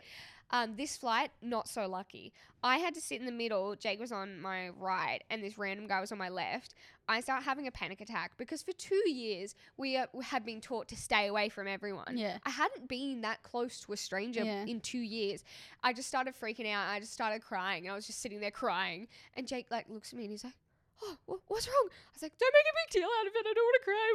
um, 0.50 0.76
this 0.76 0.96
flight, 0.96 1.30
not 1.42 1.68
so 1.68 1.86
lucky. 1.88 2.32
I 2.62 2.78
had 2.78 2.94
to 2.94 3.00
sit 3.00 3.18
in 3.20 3.26
the 3.26 3.32
middle. 3.32 3.74
Jake 3.76 3.98
was 4.00 4.12
on 4.12 4.40
my 4.40 4.68
right, 4.70 5.20
and 5.30 5.42
this 5.42 5.58
random 5.58 5.86
guy 5.86 6.00
was 6.00 6.12
on 6.12 6.18
my 6.18 6.28
left. 6.28 6.74
I 7.08 7.20
start 7.20 7.44
having 7.44 7.66
a 7.66 7.70
panic 7.70 8.00
attack 8.00 8.32
because 8.36 8.62
for 8.62 8.72
two 8.72 9.08
years 9.08 9.54
we, 9.76 9.96
uh, 9.96 10.06
had 10.22 10.44
been 10.44 10.60
taught 10.60 10.88
to 10.88 10.96
stay 10.96 11.28
away 11.28 11.48
from 11.48 11.68
everyone. 11.68 12.16
Yeah. 12.16 12.38
I 12.44 12.50
hadn't 12.50 12.88
been 12.88 13.20
that 13.20 13.42
close 13.44 13.80
to 13.82 13.92
a 13.92 13.96
stranger 13.96 14.42
Yeah. 14.44 14.64
in 14.64 14.80
two 14.80 14.98
years. 14.98 15.44
I 15.84 15.92
just 15.92 16.08
started 16.08 16.34
freaking 16.34 16.70
out. 16.72 16.88
I 16.88 16.98
just 17.00 17.12
started 17.12 17.42
crying, 17.42 17.86
and 17.86 17.92
I 17.92 17.94
was 17.96 18.06
just 18.06 18.20
sitting 18.20 18.40
there 18.40 18.50
crying. 18.50 19.06
And 19.34 19.46
Jake 19.46 19.66
like 19.70 19.88
looks 19.88 20.12
at 20.12 20.16
me 20.18 20.24
and 20.24 20.32
he's 20.32 20.42
like, 20.44 20.54
"Oh, 21.02 21.16
what's 21.48 21.68
wrong?" 21.68 21.88
I 21.90 22.10
was 22.14 22.22
like, 22.22 22.36
"Don't 22.38 22.52
make 22.54 22.66
a 22.72 22.76
big 22.86 23.00
deal 23.02 23.08
out 23.20 23.26
of 23.26 23.32
it. 23.36 23.46
I 23.48 23.52
don't 23.52 23.64
want 23.64 23.76
to 23.80 23.84
cry 23.84 24.12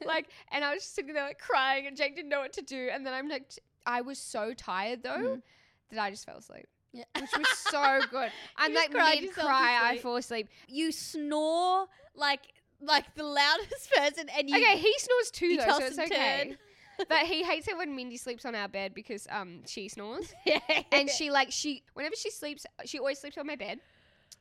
more." 0.00 0.08
like, 0.14 0.28
and 0.50 0.64
I 0.64 0.74
was 0.74 0.82
just 0.82 0.94
sitting 0.94 1.14
there 1.14 1.24
like 1.26 1.38
crying, 1.38 1.86
and 1.86 1.96
Jake 1.96 2.16
didn't 2.16 2.28
know 2.30 2.40
what 2.40 2.52
to 2.54 2.62
do. 2.62 2.88
And 2.92 3.06
then 3.06 3.14
I'm 3.14 3.28
like, 3.28 3.52
I 3.86 4.00
was 4.02 4.18
so 4.18 4.52
tired 4.54 5.02
though 5.02 5.10
Mm. 5.36 5.42
That 5.90 6.00
I 6.00 6.10
just 6.10 6.24
fell 6.26 6.36
asleep, 6.38 6.66
Yeah. 6.92 7.04
which 7.20 7.30
was 7.36 7.48
so 7.70 8.00
good. 8.10 8.30
I'm 8.56 8.74
like 8.74 8.92
mid 8.92 9.32
cry, 9.32 9.78
I 9.82 9.98
fall 9.98 10.16
asleep. 10.16 10.48
You 10.68 10.92
snore 10.92 11.86
like 12.14 12.40
like 12.80 13.14
the 13.14 13.24
loudest 13.24 13.90
person, 13.96 14.26
and 14.36 14.48
you. 14.50 14.56
okay, 14.56 14.76
he 14.78 14.92
snores 14.98 15.30
too 15.30 15.46
you 15.46 15.58
though, 15.58 15.78
so 15.78 15.84
it's 15.86 15.98
okay. 15.98 16.44
turn. 16.48 16.58
but 17.08 17.18
he 17.26 17.42
hates 17.42 17.66
it 17.66 17.76
when 17.76 17.96
Mindy 17.96 18.16
sleeps 18.16 18.44
on 18.44 18.54
our 18.54 18.68
bed 18.68 18.94
because 18.94 19.26
um 19.30 19.60
she 19.66 19.88
snores. 19.88 20.32
yeah. 20.46 20.58
and 20.92 21.08
she 21.10 21.30
like 21.30 21.50
she 21.50 21.82
whenever 21.94 22.14
she 22.16 22.30
sleeps 22.30 22.66
she 22.84 22.98
always 22.98 23.18
sleeps 23.18 23.36
on 23.38 23.46
my 23.46 23.56
bed 23.56 23.80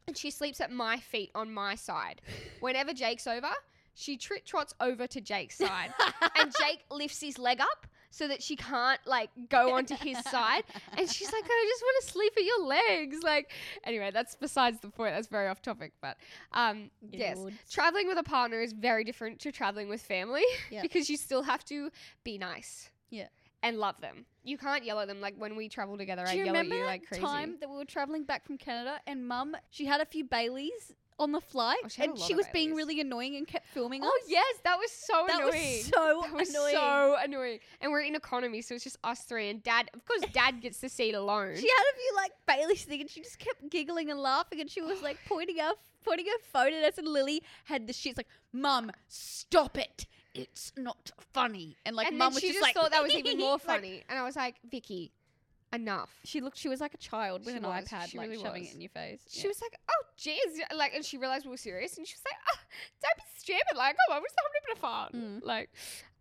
and 0.07 0.15
she 0.17 0.29
sleeps 0.29 0.61
at 0.61 0.71
my 0.71 0.97
feet 0.97 1.31
on 1.33 1.51
my 1.53 1.73
side 1.75 2.21
whenever 2.59 2.93
jake's 2.93 3.25
over 3.25 3.49
she 3.95 4.17
tr- 4.17 4.33
trots 4.45 4.73
over 4.81 5.07
to 5.07 5.19
jake's 5.21 5.57
side 5.57 5.93
and 6.39 6.53
jake 6.59 6.83
lifts 6.91 7.21
his 7.21 7.37
leg 7.39 7.59
up 7.61 7.87
so 8.15 8.27
that 8.27 8.43
she 8.43 8.55
can't 8.55 8.99
like 9.07 9.31
go 9.49 9.73
onto 9.73 9.95
his 9.95 10.19
side. 10.31 10.63
And 10.95 11.09
she's 11.09 11.31
like 11.33 11.43
i 11.43 11.65
just 11.71 11.81
want 11.81 12.03
to 12.05 12.11
sleep 12.11 12.33
at 12.37 12.43
your 12.43 12.63
legs. 12.65 13.17
Like 13.23 13.51
anyway 13.83 14.11
that's 14.13 14.35
besides 14.35 14.79
the 14.81 14.89
point. 14.89 15.15
That's 15.15 15.27
very 15.27 15.47
off 15.47 15.61
topic 15.63 15.93
but 15.99 16.17
um 16.51 16.91
yes. 17.11 17.39
Traveling 17.71 18.07
with 18.07 18.19
a 18.19 18.23
partner 18.23 18.61
is 18.61 18.71
very 18.71 19.03
different 19.03 19.39
to 19.39 19.51
traveling 19.51 19.89
with 19.89 20.01
family 20.01 20.43
Yep. 20.69 20.81
because 20.87 21.09
you 21.09 21.17
still 21.17 21.41
have 21.41 21.65
to 21.65 21.89
be 22.23 22.37
nice 22.37 22.91
Yeah. 23.09 23.27
and 23.63 23.79
love 23.79 23.99
them. 23.99 24.25
You 24.43 24.57
can't 24.59 24.83
yell 24.85 24.99
at 24.99 25.07
them 25.07 25.19
like 25.19 25.33
when 25.37 25.55
we 25.55 25.67
travel 25.67 25.97
together 25.97 26.23
Do 26.25 26.31
i 26.31 26.33
you 26.35 26.45
yell 26.45 26.55
at 26.57 26.67
you 26.67 26.85
like 26.85 27.07
crazy. 27.07 27.23
time 27.23 27.55
that 27.61 27.69
we 27.69 27.77
were 27.77 27.85
traveling 27.85 28.25
back 28.25 28.45
from 28.45 28.57
Canada 28.57 28.99
and 29.07 29.27
Mum, 29.27 29.55
she 29.71 29.85
had 29.85 30.01
a 30.01 30.05
few 30.05 30.23
Baileys 30.23 30.93
on 31.19 31.31
the 31.31 31.41
flight, 31.41 31.77
Oh, 31.83 31.87
she 31.87 32.03
and 32.03 32.17
she 32.17 32.35
was 32.35 32.45
being 32.53 32.73
really 32.75 32.99
annoying 32.99 33.35
and 33.35 33.47
kept 33.47 33.67
filming 33.67 34.01
oh, 34.03 34.07
us. 34.07 34.11
Oh 34.15 34.25
yes, 34.27 34.55
that 34.63 34.77
was 34.77 34.91
so 34.91 35.25
that 35.27 35.39
annoying. 35.41 35.77
was 35.77 35.85
so 35.85 36.21
that 36.23 36.33
was 36.33 36.49
annoying. 36.49 36.73
so 36.75 37.15
annoying. 37.21 37.59
And 37.81 37.91
we're 37.91 38.01
in 38.01 38.15
economy, 38.15 38.61
so 38.61 38.75
it's 38.75 38.83
just 38.83 38.97
us 39.03 39.21
three 39.21 39.49
and 39.49 39.63
dad. 39.63 39.89
Of 39.93 40.05
course, 40.05 40.21
dad 40.31 40.61
gets 40.61 40.79
the 40.79 40.89
seat 40.89 41.13
alone. 41.15 41.55
She 41.55 41.67
had 41.67 41.83
a 41.93 41.95
few 41.95 42.11
like 42.15 42.31
Bailey's 42.47 42.83
thing, 42.83 43.01
and 43.01 43.09
she 43.09 43.21
just 43.21 43.39
kept 43.39 43.69
giggling 43.69 44.09
and 44.09 44.19
laughing, 44.19 44.61
and 44.61 44.69
she 44.69 44.81
was 44.81 45.01
like 45.01 45.17
pointing 45.27 45.57
her 45.57 45.73
pointing 46.03 46.25
her 46.27 46.39
phone 46.51 46.73
at 46.73 46.83
us, 46.83 46.97
and 46.97 47.07
Lily 47.07 47.41
had 47.65 47.87
the 47.87 47.93
shits 47.93 48.17
like, 48.17 48.27
"Mum, 48.51 48.91
stop 49.07 49.77
it! 49.77 50.05
It's 50.33 50.71
not 50.77 51.11
funny." 51.33 51.77
And 51.85 51.95
like, 51.95 52.07
and 52.07 52.17
Mum 52.17 52.33
was 52.33 52.41
she 52.41 52.47
just, 52.47 52.59
just 52.59 52.63
like, 52.63 52.75
thought 52.75 52.91
that 52.91 53.03
was 53.03 53.13
even 53.13 53.37
more 53.37 53.51
like, 53.53 53.61
funny. 53.61 54.03
and 54.09 54.17
I 54.19 54.23
was 54.23 54.35
like, 54.35 54.55
Vicky, 54.69 55.11
enough. 55.73 56.09
She 56.23 56.39
looked. 56.41 56.57
She 56.57 56.69
was 56.69 56.79
like 56.79 56.93
a 56.93 56.97
child 56.97 57.45
with 57.45 57.53
She 57.55 57.57
an 57.57 57.63
was, 57.63 57.85
iPad, 57.85 58.07
she 58.09 58.17
like 58.17 58.29
really 58.29 58.41
shoving 58.43 58.61
was. 58.61 58.69
it 58.71 58.75
in 58.75 58.81
your 58.81 58.89
face. 58.89 59.21
She 59.29 59.47
was 59.47 59.59
like, 59.61 59.77
oh, 59.89 60.03
jeez. 60.19 60.59
Like, 60.77 60.93
and 60.93 61.03
she 61.03 61.17
realized 61.17 61.45
we 61.45 61.51
were 61.51 61.57
serious. 61.57 61.97
And 61.97 62.07
she 62.07 62.15
was 62.15 62.21
like, 62.25 62.35
oh, 62.49 62.59
don't 63.01 63.17
be 63.17 63.23
stupid. 63.37 63.75
Like, 63.77 63.95
come 64.07 64.15
on, 64.17 64.21
we're 64.21 64.27
just 64.27 64.39
having 64.39 64.51
a 64.57 64.67
bit 64.67 64.75
of 64.75 64.79
fun. 64.79 65.41
Mm. 65.41 65.47
Like, 65.47 65.69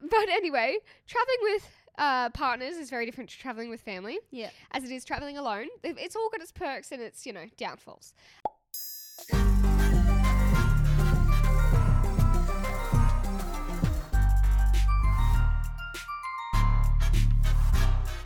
but 0.01 0.29
anyway, 0.31 0.77
traveling 1.07 1.38
with 1.43 1.69
uh, 1.99 2.31
partners 2.31 2.77
is 2.77 2.88
very 2.91 3.05
different 3.07 3.31
to 3.31 3.38
traveling 3.38 3.69
with 3.71 3.81
family. 3.83 4.19
Yeah. 4.31 4.51
As 4.73 4.85
it 4.85 4.91
is 4.91 5.05
traveling 5.05 5.37
alone. 5.38 5.67
It- 5.83 5.99
It's 5.99 6.17
all 6.17 6.29
got 6.31 6.41
its 6.41 6.53
perks 6.53 6.91
and 6.93 7.03
its, 7.03 7.27
you 7.27 7.33
know, 7.33 7.45
downfalls. 7.57 8.15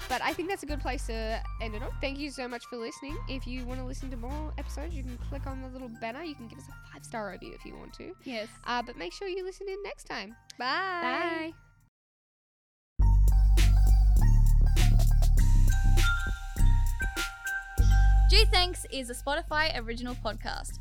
But 0.09 0.23
I 0.23 0.33
think 0.33 0.49
that's 0.49 0.63
a 0.63 0.67
good 0.67 0.81
place 0.81 1.07
to 1.07 1.41
end 1.61 1.75
it 1.75 1.83
on. 1.83 1.91
Thank 2.01 2.19
you 2.19 2.31
so 2.31 2.47
much 2.47 2.65
for 2.67 2.77
listening. 2.77 3.17
If 3.29 3.47
you 3.47 3.65
want 3.65 3.81
to 3.81 3.87
listen 3.87 4.11
to 4.11 4.17
more 4.17 4.53
episodes, 4.57 4.95
you 4.95 5.03
can 5.03 5.19
click 5.29 5.47
on 5.47 5.63
the 5.63 5.69
little 5.69 5.91
banner. 6.01 6.23
You 6.23 6.35
can 6.35 6.47
give 6.47 6.59
us 6.59 6.65
a 6.69 6.93
five 6.93 7.05
star 7.05 7.31
review 7.31 7.53
if 7.55 7.65
you 7.65 7.77
want 7.77 7.93
to. 7.95 8.13
Yes. 8.25 8.49
Uh, 8.67 8.83
but 8.83 8.97
make 8.97 9.13
sure 9.13 9.29
you 9.29 9.45
listen 9.45 9.67
in 9.69 9.83
next 9.83 10.05
time. 10.05 10.37
Bye. 10.59 11.03
Bye. 11.03 11.53
Gee 18.29 18.45
Thanks 18.47 18.85
is 18.91 19.09
a 19.09 19.15
Spotify 19.15 19.79
original 19.81 20.17
podcast, 20.17 20.81